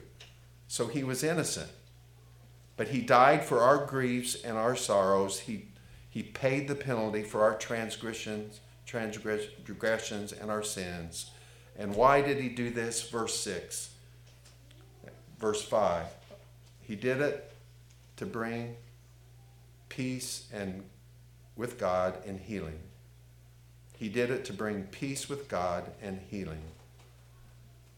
So 0.68 0.88
he 0.88 1.04
was 1.04 1.24
innocent. 1.24 1.70
But 2.78 2.88
he 2.88 3.02
died 3.02 3.44
for 3.44 3.60
our 3.60 3.86
griefs 3.86 4.36
and 4.42 4.58
our 4.58 4.76
sorrows. 4.76 5.42
He, 5.42 5.68
he 6.10 6.24
paid 6.24 6.68
the 6.68 6.76
penalty 6.76 7.24
for 7.24 7.44
our 7.44 7.56
transgressions, 7.56 8.62
transgressions 8.90 10.32
and 10.32 10.50
our 10.50 10.64
sins. 10.64 11.30
And 11.78 11.96
why 11.96 12.22
did 12.22 12.40
he 12.40 12.50
do 12.50 12.72
this? 12.72 13.08
Verse 13.08 13.40
6. 13.40 13.92
Verse 15.38 15.62
5. 15.64 16.06
He 16.82 16.96
did 16.96 17.22
it 17.22 17.54
to 18.18 18.26
bring 18.26 18.76
peace 19.90 20.48
and 20.52 20.84
with 21.56 21.78
God 21.78 22.18
and 22.26 22.40
healing. 22.40 22.80
He 23.96 24.10
did 24.10 24.32
it 24.32 24.44
to 24.46 24.54
bring 24.54 24.84
peace 24.84 25.30
with 25.30 25.48
God 25.48 25.92
and 26.02 26.20
healing, 26.30 26.64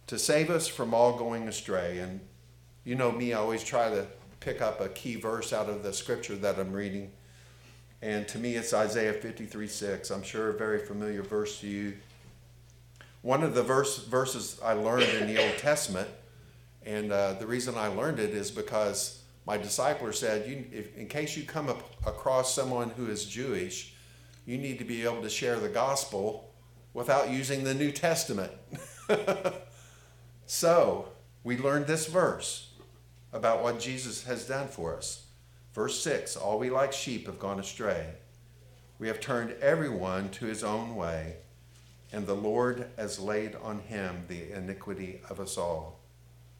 to 0.08 0.20
save 0.20 0.50
us 0.50 0.68
from 0.68 0.94
all 0.94 1.18
going 1.18 1.48
astray. 1.48 2.00
And 2.00 2.20
you 2.84 2.96
know 2.96 3.12
me, 3.12 3.34
I 3.34 3.38
always 3.38 3.64
try 3.64 3.90
to 3.90 4.08
pick 4.40 4.62
up 4.62 4.82
a 4.82 4.90
key 4.90 5.16
verse 5.16 5.54
out 5.54 5.70
of 5.70 5.84
the 5.84 5.94
scripture 5.94 6.36
that 6.36 6.60
I'm 6.60 6.74
reading. 6.74 7.12
And 8.02 8.28
to 8.30 8.40
me, 8.40 8.56
it's 8.56 8.74
Isaiah 8.74 9.14
53 9.14 9.68
6. 9.68 10.10
I'm 10.10 10.24
sure 10.24 10.50
a 10.50 10.54
very 10.54 10.80
familiar 10.80 11.22
verse 11.22 11.60
to 11.62 11.68
you. 11.68 11.98
One 13.22 13.44
of 13.44 13.54
the 13.54 13.62
verse, 13.62 14.04
verses 14.06 14.60
I 14.64 14.74
learned 14.74 15.04
in 15.04 15.28
the 15.28 15.44
Old 15.44 15.58
Testament, 15.60 16.10
and 16.84 17.12
uh, 17.12 17.34
the 17.34 17.46
reason 17.46 17.76
I 17.78 17.88
learned 17.88 18.20
it 18.20 18.32
is 18.32 18.50
because 18.50 19.22
my 19.46 19.58
discipler 19.58 20.14
said, 20.14 20.44
if, 20.72 20.98
in 20.98 21.08
case 21.08 21.38
you 21.38 21.44
come 21.44 21.70
up 21.70 21.84
across 22.08 22.54
someone 22.54 22.90
who 22.92 23.08
is 23.08 23.26
Jewish, 23.26 23.94
you 24.46 24.58
need 24.58 24.80
to 24.80 24.86
be 24.86 25.04
able 25.04 25.22
to 25.22 25.30
share 25.30 25.60
the 25.60 25.70
gospel 25.70 26.54
without 26.94 27.30
using 27.30 27.64
the 27.64 27.74
New 27.76 27.92
Testament. 27.92 28.52
so, 30.48 31.10
we 31.44 31.58
learned 31.58 31.86
this 31.86 32.08
verse 32.08 32.72
about 33.34 33.64
what 33.64 33.80
Jesus 33.80 34.24
has 34.24 34.48
done 34.48 34.68
for 34.68 34.96
us. 34.96 35.26
Verse 35.74 36.02
6 36.02 36.36
All 36.36 36.60
we 36.60 36.70
like 36.70 36.94
sheep 36.94 37.28
have 37.28 37.40
gone 37.40 37.60
astray. 37.60 38.16
We 39.00 39.08
have 39.08 39.20
turned 39.20 39.56
everyone 39.62 40.30
to 40.32 40.46
his 40.46 40.64
own 40.64 40.96
way, 40.96 41.38
and 42.14 42.28
the 42.28 42.36
Lord 42.36 42.88
has 42.98 43.20
laid 43.20 43.56
on 43.56 43.80
him 43.80 44.26
the 44.28 44.52
iniquity 44.52 45.22
of 45.30 45.40
us 45.40 45.58
all. 45.58 46.00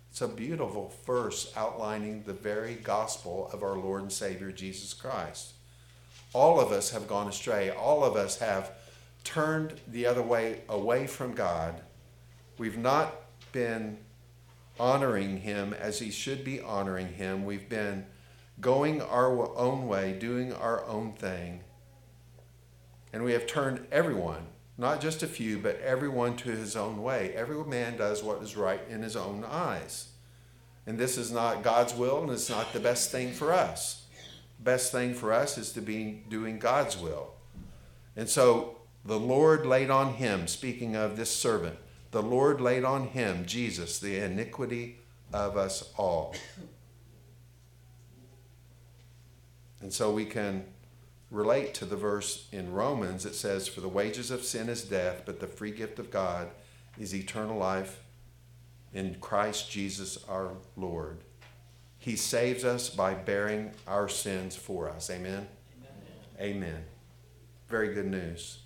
It's 0.10 0.22
a 0.22 0.28
beautiful 0.28 0.94
verse 1.06 1.54
outlining 1.56 2.24
the 2.24 2.34
very 2.34 2.76
gospel 2.76 3.50
of 3.54 3.64
our 3.64 3.78
Lord 3.78 4.02
and 4.02 4.12
Savior 4.12 4.52
Jesus 4.52 4.94
Christ. 4.94 5.54
All 6.34 6.60
of 6.60 6.72
us 6.72 6.92
have 6.92 7.08
gone 7.08 7.28
astray. 7.28 7.70
All 7.70 8.04
of 8.04 8.16
us 8.16 8.40
have 8.40 8.72
turned 9.24 9.74
the 9.88 10.06
other 10.06 10.22
way 10.22 10.62
away 10.68 11.08
from 11.08 11.34
God. 11.34 11.82
We've 12.58 12.78
not 12.78 13.14
been 13.52 14.00
honoring 14.80 15.42
Him 15.42 15.74
as 15.74 16.00
He 16.00 16.12
should 16.12 16.44
be 16.44 16.60
honoring 16.60 17.14
Him. 17.14 17.46
We've 17.46 17.70
been 17.70 18.06
going 18.60 19.02
our 19.02 19.56
own 19.58 19.88
way, 19.88 20.14
doing 20.14 20.54
our 20.54 20.86
own 20.86 21.14
thing. 21.14 21.62
And 23.14 23.24
we 23.24 23.34
have 23.34 23.48
turned 23.48 23.88
everyone, 23.92 24.48
not 24.78 25.02
just 25.02 25.24
a 25.24 25.28
few, 25.28 25.58
but 25.58 25.80
everyone 25.82 26.38
to 26.38 26.50
his 26.50 26.76
own 26.76 27.02
way. 27.02 27.34
Every 27.36 27.64
man 27.66 27.98
does 27.98 28.24
what 28.24 28.42
is 28.42 28.56
right 28.56 28.82
in 28.90 29.02
his 29.02 29.16
own 29.16 29.44
eyes. 29.44 30.10
And 30.86 30.98
this 30.98 31.18
is 31.18 31.32
not 31.32 31.64
God's 31.64 31.94
will, 31.94 32.22
and 32.22 32.32
it's 32.32 32.50
not 32.50 32.74
the 32.74 32.80
best 32.80 33.12
thing 33.12 33.32
for 33.32 33.54
us. 33.54 34.06
Best 34.60 34.92
thing 34.92 35.14
for 35.14 35.34
us 35.34 35.58
is 35.58 35.72
to 35.74 35.82
be 35.82 36.24
doing 36.30 36.60
God's 36.60 36.98
will. 36.98 37.34
And 38.16 38.30
so 38.30 38.78
the 39.04 39.20
Lord 39.20 39.66
laid 39.66 39.90
on 39.90 40.14
him, 40.14 40.48
speaking 40.48 40.96
of 40.96 41.18
this 41.18 41.36
servant, 41.36 41.78
the 42.12 42.22
Lord 42.22 42.62
laid 42.62 42.84
on 42.84 43.08
him, 43.08 43.46
Jesus, 43.46 44.00
the 44.00 44.18
iniquity 44.18 45.00
of 45.34 45.58
us 45.58 45.92
all. 45.98 46.36
And 49.82 49.92
so 49.92 50.12
we 50.12 50.26
can 50.26 50.66
relate 51.30 51.74
to 51.76 51.86
the 51.86 51.96
verse 51.96 52.48
in 52.52 52.74
Romans 52.74 53.24
that 53.24 53.36
says, 53.36 53.68
For 53.68 53.82
the 53.82 53.88
wages 53.88 54.32
of 54.32 54.44
sin 54.44 54.70
is 54.70 54.84
death, 54.84 55.24
but 55.26 55.40
the 55.40 55.48
free 55.48 55.72
gift 55.72 55.98
of 55.98 56.12
God 56.12 56.50
is 57.00 57.16
eternal 57.16 57.58
life 57.58 58.02
in 58.94 59.16
Christ 59.22 59.72
Jesus 59.72 60.24
our 60.28 60.52
Lord. 60.76 61.20
He 61.98 62.16
saves 62.16 62.66
us 62.66 62.90
by 62.90 63.14
bearing 63.14 63.72
our 63.88 64.10
sins 64.10 64.56
for 64.56 64.90
us. 64.90 65.10
Amen? 65.10 65.48
Amen. 66.40 66.56
Amen. 66.56 66.84
Very 67.70 67.94
good 67.94 68.08
news. 68.08 68.60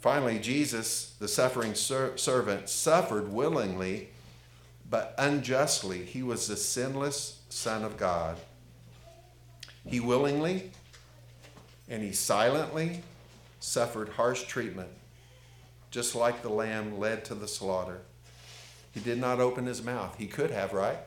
Finally, 0.00 0.38
Jesus, 0.38 1.16
the 1.18 1.28
suffering 1.28 1.74
ser- 1.74 2.16
servant, 2.16 2.68
suffered 2.68 3.32
willingly 3.32 4.10
but 4.88 5.14
unjustly. 5.18 6.04
He 6.04 6.22
was 6.22 6.46
the 6.46 6.56
sinless 6.56 7.40
Son 7.48 7.82
of 7.82 7.96
God. 7.96 8.36
He 9.86 10.00
willingly 10.00 10.70
and 11.88 12.02
he 12.02 12.12
silently 12.12 13.02
suffered 13.60 14.10
harsh 14.10 14.44
treatment, 14.44 14.88
just 15.90 16.14
like 16.14 16.42
the 16.42 16.48
lamb 16.48 16.98
led 16.98 17.24
to 17.26 17.34
the 17.34 17.48
slaughter. 17.48 18.00
He 18.92 19.00
did 19.00 19.18
not 19.18 19.40
open 19.40 19.66
his 19.66 19.82
mouth. 19.82 20.16
He 20.18 20.26
could 20.26 20.50
have, 20.50 20.72
right? 20.72 20.98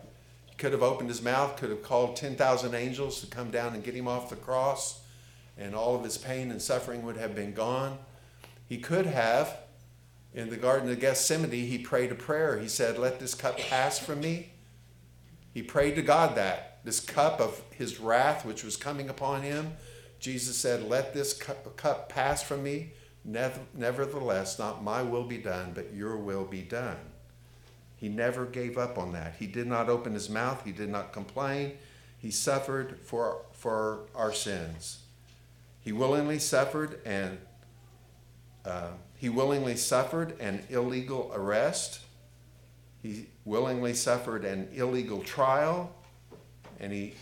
He 0.49 0.55
could 0.55 0.71
have 0.71 0.83
opened 0.83 1.09
his 1.09 1.21
mouth, 1.21 1.57
could 1.57 1.69
have 1.69 1.83
called 1.83 2.15
10,000 2.15 2.73
angels 2.73 3.19
to 3.21 3.27
come 3.27 3.51
down 3.51 3.73
and 3.73 3.83
get 3.83 3.95
him 3.95 4.07
off 4.07 4.29
the 4.29 4.35
cross, 4.35 5.01
and 5.57 5.75
all 5.75 5.95
of 5.95 6.03
his 6.03 6.17
pain 6.17 6.51
and 6.51 6.61
suffering 6.61 7.03
would 7.03 7.17
have 7.17 7.35
been 7.35 7.53
gone. 7.53 7.97
He 8.67 8.77
could 8.77 9.07
have, 9.07 9.57
in 10.33 10.49
the 10.49 10.55
Garden 10.55 10.89
of 10.89 10.99
Gethsemane, 10.99 11.51
he 11.51 11.79
prayed 11.79 12.11
a 12.11 12.15
prayer. 12.15 12.59
He 12.59 12.67
said, 12.67 12.97
Let 12.97 13.19
this 13.19 13.33
cup 13.33 13.57
pass 13.57 13.99
from 13.99 14.21
me. 14.21 14.51
He 15.53 15.63
prayed 15.63 15.95
to 15.95 16.01
God 16.01 16.35
that 16.35 16.68
this 16.83 16.99
cup 16.99 17.39
of 17.39 17.61
his 17.71 17.99
wrath, 17.99 18.45
which 18.45 18.63
was 18.63 18.77
coming 18.77 19.09
upon 19.09 19.41
him, 19.41 19.73
Jesus 20.19 20.57
said, 20.57 20.83
Let 20.83 21.13
this 21.13 21.33
cup 21.33 22.09
pass 22.09 22.43
from 22.43 22.63
me. 22.63 22.93
Nevertheless, 23.25 24.57
not 24.57 24.83
my 24.83 25.01
will 25.01 25.25
be 25.25 25.37
done, 25.37 25.71
but 25.73 25.93
your 25.93 26.17
will 26.17 26.45
be 26.45 26.61
done. 26.61 26.97
He 27.95 28.07
never 28.07 28.45
gave 28.45 28.77
up 28.77 28.97
on 28.97 29.11
that. 29.11 29.35
He 29.39 29.47
did 29.47 29.67
not 29.67 29.89
open 29.89 30.13
his 30.13 30.29
mouth, 30.29 30.63
he 30.63 30.71
did 30.71 30.89
not 30.89 31.11
complain. 31.11 31.77
He 32.17 32.31
suffered 32.31 32.99
for, 33.03 33.41
for 33.53 34.07
our 34.15 34.33
sins. 34.33 34.99
He 35.81 35.91
willingly 35.91 36.39
suffered 36.39 36.99
and 37.05 37.37
uh, 38.65 38.89
he 39.15 39.29
willingly 39.29 39.75
suffered 39.75 40.39
an 40.39 40.63
illegal 40.69 41.31
arrest. 41.33 42.01
He 43.01 43.27
willingly 43.45 43.93
suffered 43.93 44.43
an 44.43 44.69
illegal 44.73 45.21
trial 45.21 45.95
and 46.79 46.91
he 46.91 47.13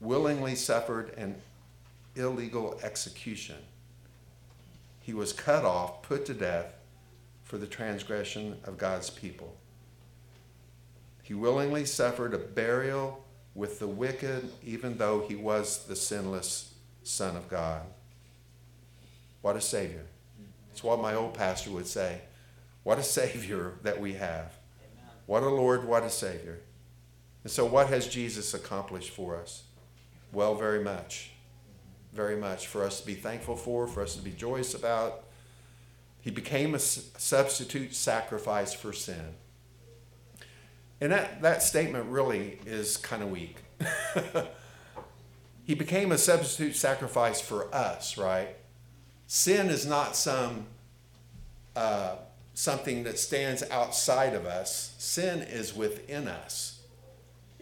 willingly 0.00 0.54
suffered 0.54 1.14
an 1.16 1.34
illegal 2.16 2.78
execution. 2.82 3.56
He 5.00 5.14
was 5.14 5.32
cut 5.32 5.64
off, 5.64 6.02
put 6.02 6.26
to 6.26 6.34
death 6.34 6.74
for 7.42 7.58
the 7.58 7.66
transgression 7.66 8.56
of 8.64 8.78
God's 8.78 9.10
people. 9.10 9.56
He 11.22 11.34
willingly 11.34 11.84
suffered 11.84 12.34
a 12.34 12.38
burial 12.38 13.24
with 13.54 13.78
the 13.78 13.86
wicked, 13.86 14.50
even 14.64 14.98
though 14.98 15.24
he 15.26 15.36
was 15.36 15.84
the 15.86 15.96
sinless 15.96 16.74
Son 17.02 17.36
of 17.36 17.48
God. 17.48 17.82
What 19.42 19.56
a 19.56 19.60
Savior. 19.60 20.04
It's 20.72 20.82
what 20.82 21.00
my 21.00 21.14
old 21.14 21.34
pastor 21.34 21.70
would 21.70 21.86
say. 21.86 22.20
What 22.82 22.98
a 22.98 23.02
Savior 23.02 23.74
that 23.82 24.00
we 24.00 24.14
have. 24.14 24.54
What 25.26 25.42
a 25.42 25.48
Lord, 25.48 25.84
what 25.84 26.02
a 26.02 26.10
Savior. 26.10 26.58
And 27.44 27.52
so, 27.52 27.64
what 27.64 27.88
has 27.88 28.08
Jesus 28.08 28.54
accomplished 28.54 29.10
for 29.10 29.36
us? 29.36 29.64
Well, 30.32 30.54
very 30.54 30.82
much. 30.82 31.30
Very 32.12 32.36
much 32.36 32.66
for 32.66 32.82
us 32.82 33.00
to 33.00 33.06
be 33.06 33.14
thankful 33.14 33.54
for, 33.54 33.86
for 33.86 34.02
us 34.02 34.16
to 34.16 34.22
be 34.22 34.30
joyous 34.32 34.74
about. 34.74 35.24
He 36.20 36.30
became 36.30 36.74
a 36.74 36.78
substitute 36.78 37.94
sacrifice 37.94 38.72
for 38.72 38.92
sin. 38.92 39.34
And 41.00 41.12
that, 41.12 41.42
that 41.42 41.62
statement 41.62 42.06
really 42.06 42.60
is 42.64 42.96
kind 42.96 43.22
of 43.22 43.30
weak. 43.30 43.58
he 45.64 45.74
became 45.74 46.12
a 46.12 46.18
substitute 46.18 46.76
sacrifice 46.76 47.42
for 47.42 47.72
us, 47.74 48.16
right? 48.16 48.56
Sin 49.26 49.68
is 49.68 49.84
not 49.84 50.16
some 50.16 50.66
uh, 51.76 52.16
something 52.54 53.02
that 53.02 53.18
stands 53.18 53.62
outside 53.70 54.32
of 54.32 54.46
us. 54.46 54.94
Sin 54.96 55.42
is 55.42 55.74
within 55.74 56.28
us. 56.28 56.73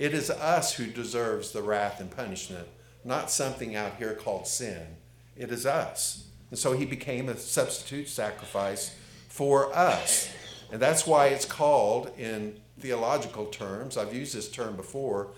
It 0.03 0.15
is 0.15 0.31
us 0.31 0.75
who 0.75 0.87
deserves 0.87 1.53
the 1.53 1.63
wrath 1.63 2.01
and 2.01 2.11
punishment, 2.11 2.67
not 3.05 3.31
something 3.31 3.77
out 3.77 3.99
here 3.99 4.15
called 4.15 4.49
sin. 4.49 4.97
It 5.37 5.53
is 5.53 5.65
us. 5.65 6.27
And 6.51 6.59
so 6.59 6.73
he 6.73 6.85
became 6.85 7.29
a 7.29 7.37
substitute 7.37 8.09
sacrifice 8.09 8.97
for 9.29 9.73
us. 9.73 10.29
And 10.73 10.83
that's 10.83 11.07
why 11.07 11.27
it's 11.29 11.45
called, 11.45 12.11
in 12.19 12.59
theological 12.81 13.47
terms, 13.47 13.97
I've 13.97 14.13
used 14.13 14.35
this 14.35 14.51
term 14.51 14.75
before, 14.75 15.29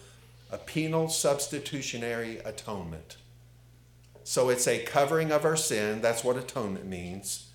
a 0.50 0.56
penal 0.56 1.10
substitutionary 1.10 2.38
atonement. 2.38 3.18
So 4.22 4.48
it's 4.48 4.66
a 4.66 4.82
covering 4.82 5.30
of 5.30 5.44
our 5.44 5.56
sin. 5.56 6.00
That's 6.00 6.24
what 6.24 6.38
atonement 6.38 6.86
means. 6.86 7.50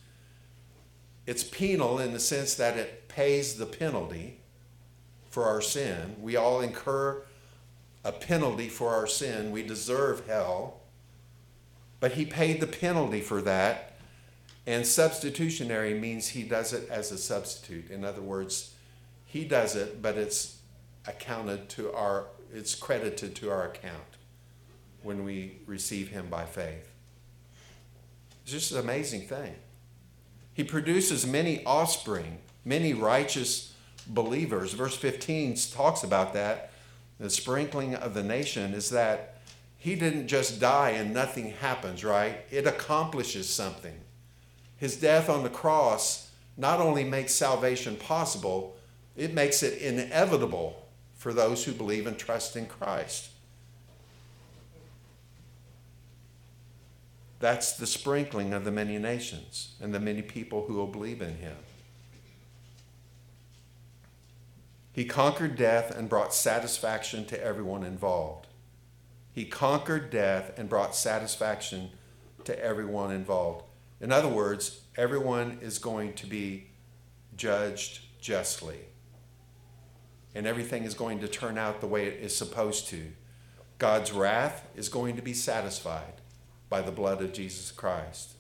It's 1.26 1.44
penal 1.44 1.98
in 1.98 2.14
the 2.14 2.20
sense 2.20 2.54
that 2.54 2.78
it 2.78 3.08
pays 3.08 3.56
the 3.56 3.66
penalty 3.66 4.39
for 5.30 5.46
our 5.46 5.62
sin. 5.62 6.16
We 6.20 6.36
all 6.36 6.62
incur 6.62 7.22
a 8.04 8.12
penalty 8.12 8.70
for 8.70 8.94
our 8.94 9.08
sin. 9.08 9.52
We 9.52 9.64
deserve 9.64 10.26
hell. 10.28 10.82
But 12.00 12.14
he 12.14 12.26
paid 12.26 12.60
the 12.62 12.68
penalty 12.68 13.22
for 13.22 13.42
that. 13.42 13.98
And 14.66 14.86
substitutionary 14.86 15.94
means 15.94 16.30
he 16.30 16.44
does 16.44 16.74
it 16.74 16.90
as 16.90 17.12
a 17.12 17.18
substitute. 17.18 17.90
In 17.90 18.06
other 18.06 18.22
words, 18.22 18.74
he 19.26 19.44
does 19.44 19.76
it, 19.76 20.02
but 20.02 20.18
it's 20.18 20.60
accounted 21.08 21.70
to 21.70 21.92
our, 21.94 22.28
it's 22.54 22.76
credited 22.76 23.36
to 23.36 23.50
our 23.50 23.68
account 23.68 24.04
when 25.02 25.24
we 25.24 25.58
receive 25.66 26.10
him 26.10 26.28
by 26.30 26.46
faith. 26.46 26.90
It's 28.44 28.52
just 28.52 28.72
an 28.72 28.80
amazing 28.80 29.28
thing. 29.28 29.56
He 30.54 30.64
produces 30.64 31.26
many 31.26 31.64
offspring, 31.66 32.40
many 32.66 32.94
righteous 32.94 33.74
believers. 34.10 34.74
Verse 34.74 34.98
15 34.98 35.56
talks 35.72 36.04
about 36.04 36.34
that. 36.34 36.72
The 37.20 37.30
sprinkling 37.30 37.96
of 37.96 38.14
the 38.14 38.24
nation 38.24 38.74
is 38.74 38.90
that 38.90 39.38
he 39.78 39.96
didn't 39.96 40.28
just 40.28 40.60
die 40.60 40.92
and 40.92 41.14
nothing 41.14 41.52
happens, 41.52 42.04
right? 42.04 42.40
It 42.52 42.68
accomplishes 42.68 43.50
something. 43.50 44.00
His 44.78 44.98
death 44.98 45.30
on 45.30 45.44
the 45.44 45.50
cross 45.50 46.32
not 46.58 46.82
only 46.82 47.04
makes 47.04 47.34
salvation 47.34 47.96
possible, 47.96 48.76
it 49.16 49.34
makes 49.34 49.64
it 49.64 49.82
inevitable 49.82 50.88
for 51.16 51.34
those 51.34 51.64
who 51.64 51.72
believe 51.72 52.08
and 52.08 52.18
trust 52.18 52.56
in 52.56 52.66
Christ. 52.66 53.30
That's 57.40 57.74
the 57.74 57.88
sprinkling 57.88 58.54
of 58.54 58.66
the 58.66 58.72
many 58.72 58.98
nations 58.98 59.76
and 59.82 59.94
the 59.94 60.00
many 60.00 60.22
people 60.22 60.66
who 60.66 60.74
will 60.74 60.88
believe 60.88 61.22
in 61.22 61.36
him. 61.38 61.56
He 65.00 65.06
conquered 65.06 65.56
death 65.56 65.96
and 65.96 66.10
brought 66.10 66.34
satisfaction 66.34 67.24
to 67.28 67.42
everyone 67.42 67.86
involved. 67.86 68.48
He 69.32 69.46
conquered 69.46 70.10
death 70.10 70.52
and 70.60 70.68
brought 70.68 70.94
satisfaction 70.94 71.92
to 72.44 72.62
everyone 72.62 73.10
involved. 73.10 73.64
In 74.02 74.12
other 74.12 74.28
words, 74.28 74.82
everyone 74.98 75.60
is 75.62 75.80
going 75.80 76.16
to 76.16 76.26
be 76.26 76.72
judged 77.38 78.02
justly. 78.20 78.80
And 80.36 80.46
everything 80.46 80.84
is 80.84 80.96
going 80.96 81.22
to 81.22 81.30
turn 81.30 81.58
out 81.58 81.80
the 81.80 81.88
way 81.88 82.06
it 82.06 82.22
is 82.22 82.36
supposed 82.36 82.90
to. 82.90 83.14
God's 83.78 84.12
wrath 84.12 84.68
is 84.76 84.90
going 84.90 85.16
to 85.16 85.22
be 85.22 85.34
satisfied 85.34 86.20
by 86.68 86.82
the 86.82 86.92
blood 86.92 87.22
of 87.22 87.32
Jesus 87.32 87.72
Christ. 87.72 88.34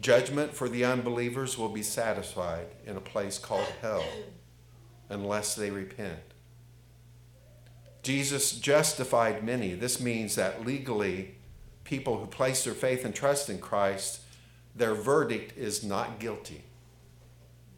Judgment 0.00 0.54
for 0.54 0.68
the 0.68 0.84
unbelievers 0.84 1.58
will 1.58 1.68
be 1.68 1.82
satisfied 1.82 2.66
in 2.86 2.96
a 2.96 3.00
place 3.00 3.38
called 3.38 3.66
hell 3.82 4.04
unless 5.08 5.54
they 5.54 5.70
repent. 5.70 6.20
Jesus 8.02 8.52
justified 8.52 9.42
many. 9.44 9.74
This 9.74 10.00
means 10.00 10.36
that 10.36 10.64
legally, 10.64 11.34
people 11.84 12.18
who 12.18 12.26
place 12.26 12.64
their 12.64 12.74
faith 12.74 13.04
and 13.04 13.14
trust 13.14 13.50
in 13.50 13.58
Christ, 13.58 14.20
their 14.74 14.94
verdict 14.94 15.56
is 15.58 15.82
not 15.82 16.20
guilty. 16.20 16.62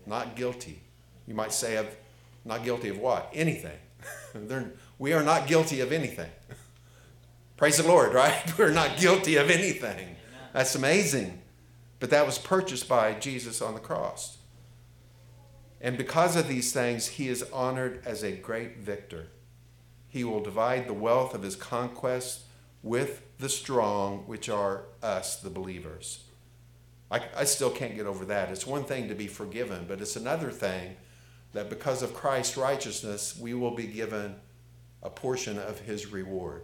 Not 0.06 0.36
guilty. 0.36 0.82
You 1.26 1.34
might 1.34 1.52
say, 1.52 1.76
of 1.76 1.88
not 2.44 2.64
guilty 2.64 2.88
of 2.88 2.98
what? 2.98 3.30
Anything. 3.32 3.78
we 4.98 5.12
are 5.12 5.22
not 5.22 5.46
guilty 5.46 5.80
of 5.80 5.92
anything. 5.92 6.30
Praise 7.56 7.78
the 7.78 7.86
Lord, 7.86 8.12
right? 8.12 8.40
We're 8.58 8.70
not 8.70 8.98
guilty 8.98 9.36
of 9.36 9.50
anything. 9.50 10.16
That's 10.52 10.74
amazing. 10.74 11.40
But 12.01 12.11
that 12.11 12.26
was 12.26 12.38
purchased 12.38 12.88
by 12.88 13.14
Jesus 13.14 13.62
on 13.62 13.74
the 13.74 13.80
cross. 13.80 14.38
And 15.80 15.96
because 15.96 16.36
of 16.36 16.48
these 16.48 16.72
things, 16.72 17.07
he 17.09 17.28
is 17.28 17.42
honored 17.53 18.03
as 18.05 18.22
a 18.22 18.32
great 18.32 18.78
victor. 18.78 19.28
He 20.09 20.24
will 20.24 20.42
divide 20.42 20.88
the 20.88 20.94
wealth 20.94 21.34
of 21.34 21.42
his 21.42 21.57
conquest 21.57 22.40
with 22.82 23.22
the 23.38 23.48
strong, 23.48 24.24
which 24.26 24.48
are 24.48 24.84
us, 25.03 25.36
the 25.36 25.51
believers. 25.51 26.24
I, 27.11 27.22
I 27.36 27.44
still 27.44 27.70
can't 27.70 27.96
get 27.96 28.07
over 28.07 28.24
that. 28.26 28.51
It's 28.51 28.66
one 28.66 28.84
thing 28.84 29.09
to 29.09 29.14
be 29.14 29.26
forgiven, 29.26 29.84
but 29.88 30.01
it's 30.01 30.16
another 30.16 30.51
thing 30.51 30.96
that 31.53 31.68
because 31.68 32.03
of 32.03 32.14
Christ's 32.14 32.57
righteousness, 32.57 33.36
we 33.38 33.55
will 33.55 33.74
be 33.74 33.86
given 33.86 34.36
a 35.03 35.11
portion 35.11 35.59
of 35.59 35.80
his 35.80 36.12
reward. 36.12 36.62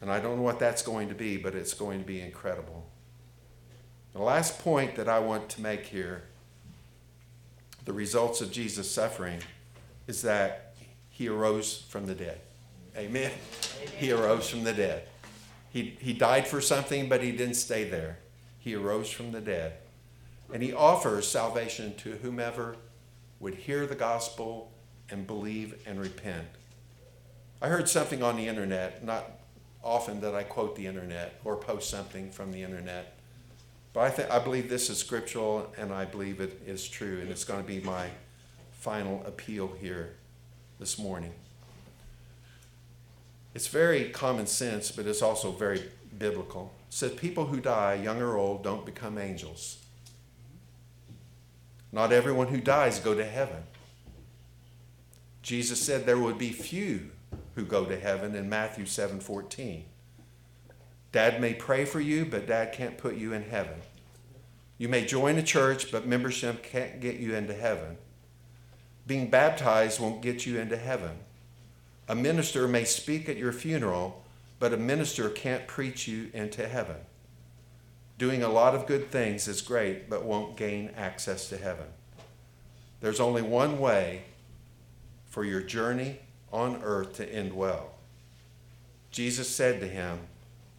And 0.00 0.10
I 0.10 0.20
don't 0.20 0.36
know 0.36 0.42
what 0.42 0.60
that's 0.60 0.82
going 0.82 1.08
to 1.08 1.14
be, 1.14 1.36
but 1.36 1.54
it's 1.54 1.74
going 1.74 1.98
to 2.00 2.06
be 2.06 2.20
incredible. 2.20 2.86
The 4.12 4.22
last 4.22 4.58
point 4.60 4.96
that 4.96 5.08
I 5.08 5.18
want 5.18 5.48
to 5.50 5.60
make 5.60 5.86
here 5.86 6.24
the 7.84 7.92
results 7.92 8.40
of 8.40 8.50
Jesus' 8.50 8.90
suffering 8.90 9.40
is 10.06 10.22
that 10.22 10.74
he 11.10 11.28
arose 11.28 11.82
from 11.88 12.06
the 12.06 12.14
dead. 12.14 12.40
Amen. 12.96 13.30
Amen. 13.30 13.32
He 13.96 14.12
arose 14.12 14.48
from 14.48 14.64
the 14.64 14.72
dead. 14.72 15.08
He, 15.70 15.96
he 16.00 16.12
died 16.12 16.46
for 16.46 16.60
something, 16.60 17.08
but 17.08 17.22
he 17.22 17.32
didn't 17.32 17.54
stay 17.54 17.88
there. 17.88 18.18
He 18.58 18.74
arose 18.74 19.10
from 19.10 19.32
the 19.32 19.40
dead. 19.40 19.74
And 20.52 20.62
he 20.62 20.72
offers 20.72 21.28
salvation 21.28 21.94
to 21.96 22.12
whomever 22.22 22.76
would 23.40 23.54
hear 23.54 23.86
the 23.86 23.94
gospel 23.94 24.72
and 25.10 25.26
believe 25.26 25.80
and 25.86 26.00
repent. 26.00 26.46
I 27.60 27.68
heard 27.68 27.88
something 27.88 28.22
on 28.22 28.36
the 28.36 28.48
internet, 28.48 29.04
not 29.04 29.30
often 29.82 30.20
that 30.20 30.34
I 30.34 30.42
quote 30.42 30.76
the 30.76 30.86
internet 30.86 31.40
or 31.44 31.56
post 31.56 31.90
something 31.90 32.30
from 32.30 32.52
the 32.52 32.62
internet, 32.62 33.17
but 33.92 34.00
I, 34.00 34.10
th- 34.10 34.30
I 34.30 34.38
believe 34.38 34.68
this 34.68 34.90
is 34.90 34.98
scriptural 34.98 35.72
and 35.78 35.92
I 35.92 36.04
believe 36.04 36.40
it 36.40 36.60
is 36.66 36.88
true, 36.88 37.20
and 37.20 37.30
it's 37.30 37.44
going 37.44 37.60
to 37.60 37.66
be 37.66 37.80
my 37.80 38.08
final 38.72 39.22
appeal 39.26 39.72
here 39.80 40.14
this 40.78 40.98
morning. 40.98 41.32
It's 43.54 43.66
very 43.66 44.10
common 44.10 44.46
sense, 44.46 44.90
but 44.90 45.06
it's 45.06 45.22
also 45.22 45.50
very 45.50 45.82
biblical. 46.16 46.72
It 46.88 46.94
says 46.94 47.12
people 47.12 47.46
who 47.46 47.60
die, 47.60 47.94
young 47.94 48.20
or 48.20 48.36
old, 48.36 48.62
don't 48.62 48.86
become 48.86 49.18
angels. 49.18 49.78
Not 51.90 52.12
everyone 52.12 52.48
who 52.48 52.60
dies 52.60 53.00
go 53.00 53.14
to 53.14 53.24
heaven. 53.24 53.64
Jesus 55.42 55.80
said 55.80 56.04
there 56.04 56.18
would 56.18 56.38
be 56.38 56.50
few 56.50 57.10
who 57.54 57.64
go 57.64 57.84
to 57.86 57.98
heaven 57.98 58.34
in 58.34 58.48
Matthew 58.48 58.84
7:14. 58.84 59.84
Dad 61.12 61.40
may 61.40 61.54
pray 61.54 61.84
for 61.84 62.00
you, 62.00 62.24
but 62.24 62.46
dad 62.46 62.72
can't 62.72 62.98
put 62.98 63.16
you 63.16 63.32
in 63.32 63.44
heaven. 63.44 63.80
You 64.76 64.88
may 64.88 65.04
join 65.04 65.36
a 65.38 65.42
church, 65.42 65.90
but 65.90 66.06
membership 66.06 66.62
can't 66.62 67.00
get 67.00 67.16
you 67.16 67.34
into 67.34 67.54
heaven. 67.54 67.96
Being 69.06 69.30
baptized 69.30 70.00
won't 70.00 70.22
get 70.22 70.46
you 70.46 70.58
into 70.58 70.76
heaven. 70.76 71.18
A 72.08 72.14
minister 72.14 72.68
may 72.68 72.84
speak 72.84 73.28
at 73.28 73.36
your 73.36 73.52
funeral, 73.52 74.22
but 74.58 74.72
a 74.72 74.76
minister 74.76 75.30
can't 75.30 75.66
preach 75.66 76.06
you 76.06 76.30
into 76.32 76.68
heaven. 76.68 76.96
Doing 78.18 78.42
a 78.42 78.48
lot 78.48 78.74
of 78.74 78.86
good 78.86 79.10
things 79.10 79.48
is 79.48 79.62
great, 79.62 80.10
but 80.10 80.24
won't 80.24 80.56
gain 80.56 80.90
access 80.96 81.48
to 81.48 81.56
heaven. 81.56 81.86
There's 83.00 83.20
only 83.20 83.42
one 83.42 83.78
way 83.78 84.22
for 85.26 85.44
your 85.44 85.60
journey 85.60 86.18
on 86.52 86.82
earth 86.82 87.14
to 87.16 87.32
end 87.32 87.52
well. 87.52 87.92
Jesus 89.10 89.48
said 89.48 89.80
to 89.80 89.86
him, 89.86 90.20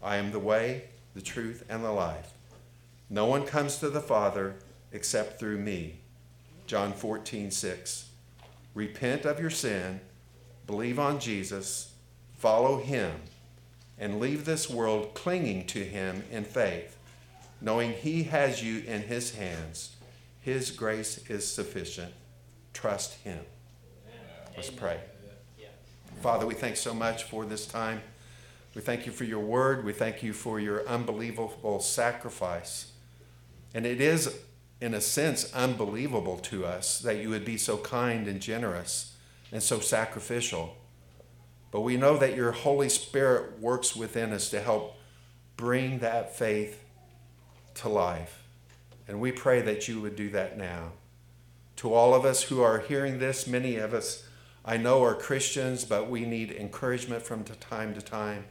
I 0.02 0.16
am 0.16 0.32
the 0.32 0.38
way, 0.38 0.84
the 1.14 1.22
truth, 1.22 1.64
and 1.68 1.84
the 1.84 1.90
life. 1.90 2.32
No 3.08 3.26
one 3.26 3.44
comes 3.44 3.76
to 3.78 3.90
the 3.90 4.00
Father 4.00 4.56
except 4.92 5.38
through 5.38 5.58
me. 5.58 6.00
John 6.66 6.92
14, 6.92 7.50
6. 7.50 8.08
Repent 8.74 9.24
of 9.24 9.40
your 9.40 9.50
sin, 9.50 10.00
believe 10.66 10.98
on 10.98 11.18
Jesus, 11.18 11.94
follow 12.36 12.78
him, 12.78 13.12
and 13.98 14.20
leave 14.20 14.44
this 14.44 14.70
world 14.70 15.14
clinging 15.14 15.66
to 15.66 15.84
him 15.84 16.22
in 16.30 16.44
faith 16.44 16.96
knowing 17.60 17.92
He 17.92 18.24
has 18.24 18.62
you 18.62 18.82
in 18.86 19.02
His 19.02 19.34
hands. 19.34 19.96
His 20.40 20.70
grace 20.70 21.18
is 21.28 21.50
sufficient. 21.50 22.12
Trust 22.72 23.14
Him. 23.22 23.40
Let's 24.56 24.70
pray. 24.70 24.98
Father, 26.22 26.46
we 26.46 26.54
thank 26.54 26.76
so 26.76 26.92
much 26.92 27.24
for 27.24 27.44
this 27.44 27.66
time. 27.66 28.02
We 28.74 28.80
thank 28.80 29.06
you 29.06 29.12
for 29.12 29.24
your 29.24 29.40
word. 29.40 29.84
We 29.84 29.92
thank 29.92 30.22
you 30.22 30.32
for 30.32 30.60
your 30.60 30.86
unbelievable 30.86 31.80
sacrifice. 31.80 32.92
And 33.74 33.84
it 33.84 34.00
is, 34.00 34.38
in 34.80 34.94
a 34.94 35.00
sense, 35.00 35.52
unbelievable 35.54 36.38
to 36.38 36.64
us 36.64 37.00
that 37.00 37.18
you 37.18 37.30
would 37.30 37.44
be 37.44 37.56
so 37.56 37.76
kind 37.78 38.28
and 38.28 38.40
generous 38.40 39.16
and 39.50 39.62
so 39.62 39.80
sacrificial. 39.80 40.76
But 41.70 41.80
we 41.80 41.96
know 41.96 42.16
that 42.16 42.36
your 42.36 42.52
Holy 42.52 42.88
Spirit 42.88 43.60
works 43.60 43.96
within 43.96 44.32
us 44.32 44.50
to 44.50 44.60
help 44.60 44.96
bring 45.56 45.98
that 45.98 46.36
faith 46.36 46.84
to 47.74 47.88
life. 47.88 48.42
And 49.08 49.20
we 49.20 49.32
pray 49.32 49.60
that 49.62 49.88
you 49.88 50.00
would 50.00 50.16
do 50.16 50.30
that 50.30 50.56
now. 50.56 50.92
To 51.76 51.92
all 51.92 52.14
of 52.14 52.24
us 52.24 52.42
who 52.44 52.62
are 52.62 52.78
hearing 52.78 53.18
this, 53.18 53.46
many 53.46 53.76
of 53.76 53.94
us 53.94 54.24
I 54.64 54.76
know 54.76 55.02
are 55.02 55.14
Christians, 55.14 55.84
but 55.84 56.10
we 56.10 56.26
need 56.26 56.52
encouragement 56.52 57.22
from 57.22 57.44
time 57.44 57.94
to 57.94 58.02
time. 58.02 58.44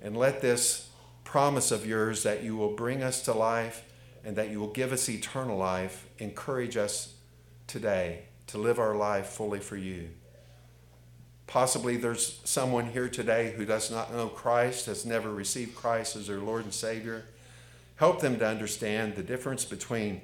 And 0.00 0.16
let 0.16 0.40
this 0.40 0.90
promise 1.24 1.70
of 1.70 1.86
yours 1.86 2.22
that 2.22 2.42
you 2.42 2.56
will 2.56 2.74
bring 2.74 3.02
us 3.02 3.22
to 3.22 3.32
life 3.32 3.84
and 4.24 4.36
that 4.36 4.50
you 4.50 4.60
will 4.60 4.72
give 4.72 4.92
us 4.92 5.08
eternal 5.08 5.56
life 5.56 6.06
encourage 6.18 6.76
us 6.76 7.14
today 7.66 8.22
to 8.46 8.58
live 8.58 8.78
our 8.78 8.96
life 8.96 9.26
fully 9.26 9.60
for 9.60 9.76
you. 9.76 10.08
Possibly 11.46 11.96
there's 11.96 12.40
someone 12.44 12.86
here 12.86 13.08
today 13.08 13.52
who 13.56 13.64
does 13.64 13.90
not 13.90 14.12
know 14.12 14.28
Christ, 14.28 14.86
has 14.86 15.06
never 15.06 15.30
received 15.30 15.74
Christ 15.74 16.16
as 16.16 16.26
their 16.26 16.38
Lord 16.38 16.64
and 16.64 16.74
Savior 16.74 17.24
help 17.98 18.20
them 18.20 18.38
to 18.38 18.46
understand 18.46 19.16
the 19.16 19.22
difference 19.24 19.64
between 19.64 20.20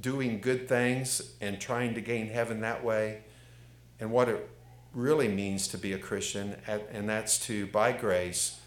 doing 0.00 0.40
good 0.40 0.68
things 0.68 1.34
and 1.40 1.60
trying 1.60 1.94
to 1.94 2.00
gain 2.00 2.26
heaven 2.26 2.60
that 2.60 2.84
way 2.84 3.20
and 4.00 4.10
what 4.10 4.28
it 4.28 4.50
really 4.92 5.28
means 5.28 5.68
to 5.68 5.78
be 5.78 5.92
a 5.92 5.98
Christian, 5.98 6.56
and 6.66 7.08
that's 7.08 7.38
to, 7.46 7.66
by 7.68 7.92
grace, 7.92 8.57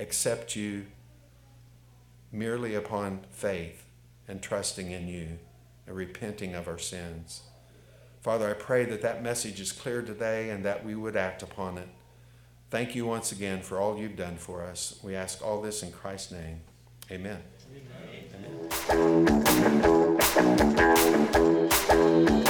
accept 0.00 0.56
you 0.56 0.86
merely 2.32 2.74
upon 2.74 3.20
faith 3.30 3.84
and 4.26 4.42
trusting 4.42 4.90
in 4.90 5.06
you 5.08 5.38
and 5.86 5.94
repenting 5.96 6.54
of 6.54 6.66
our 6.68 6.78
sins. 6.78 7.42
Father, 8.22 8.50
I 8.50 8.54
pray 8.54 8.84
that 8.84 9.02
that 9.02 9.22
message 9.22 9.60
is 9.60 9.72
clear 9.72 10.02
today 10.02 10.50
and 10.50 10.64
that 10.64 10.84
we 10.84 10.94
would 10.94 11.16
act 11.16 11.42
upon 11.42 11.78
it. 11.78 11.88
Thank 12.70 12.94
you 12.94 13.04
once 13.06 13.32
again 13.32 13.62
for 13.62 13.80
all 13.80 13.98
you've 13.98 14.16
done 14.16 14.36
for 14.36 14.62
us. 14.62 15.00
We 15.02 15.16
ask 15.16 15.44
all 15.44 15.60
this 15.60 15.82
in 15.82 15.90
Christ's 15.90 16.32
name. 16.32 16.60
Amen. 17.10 17.42
Amen. 22.08 22.46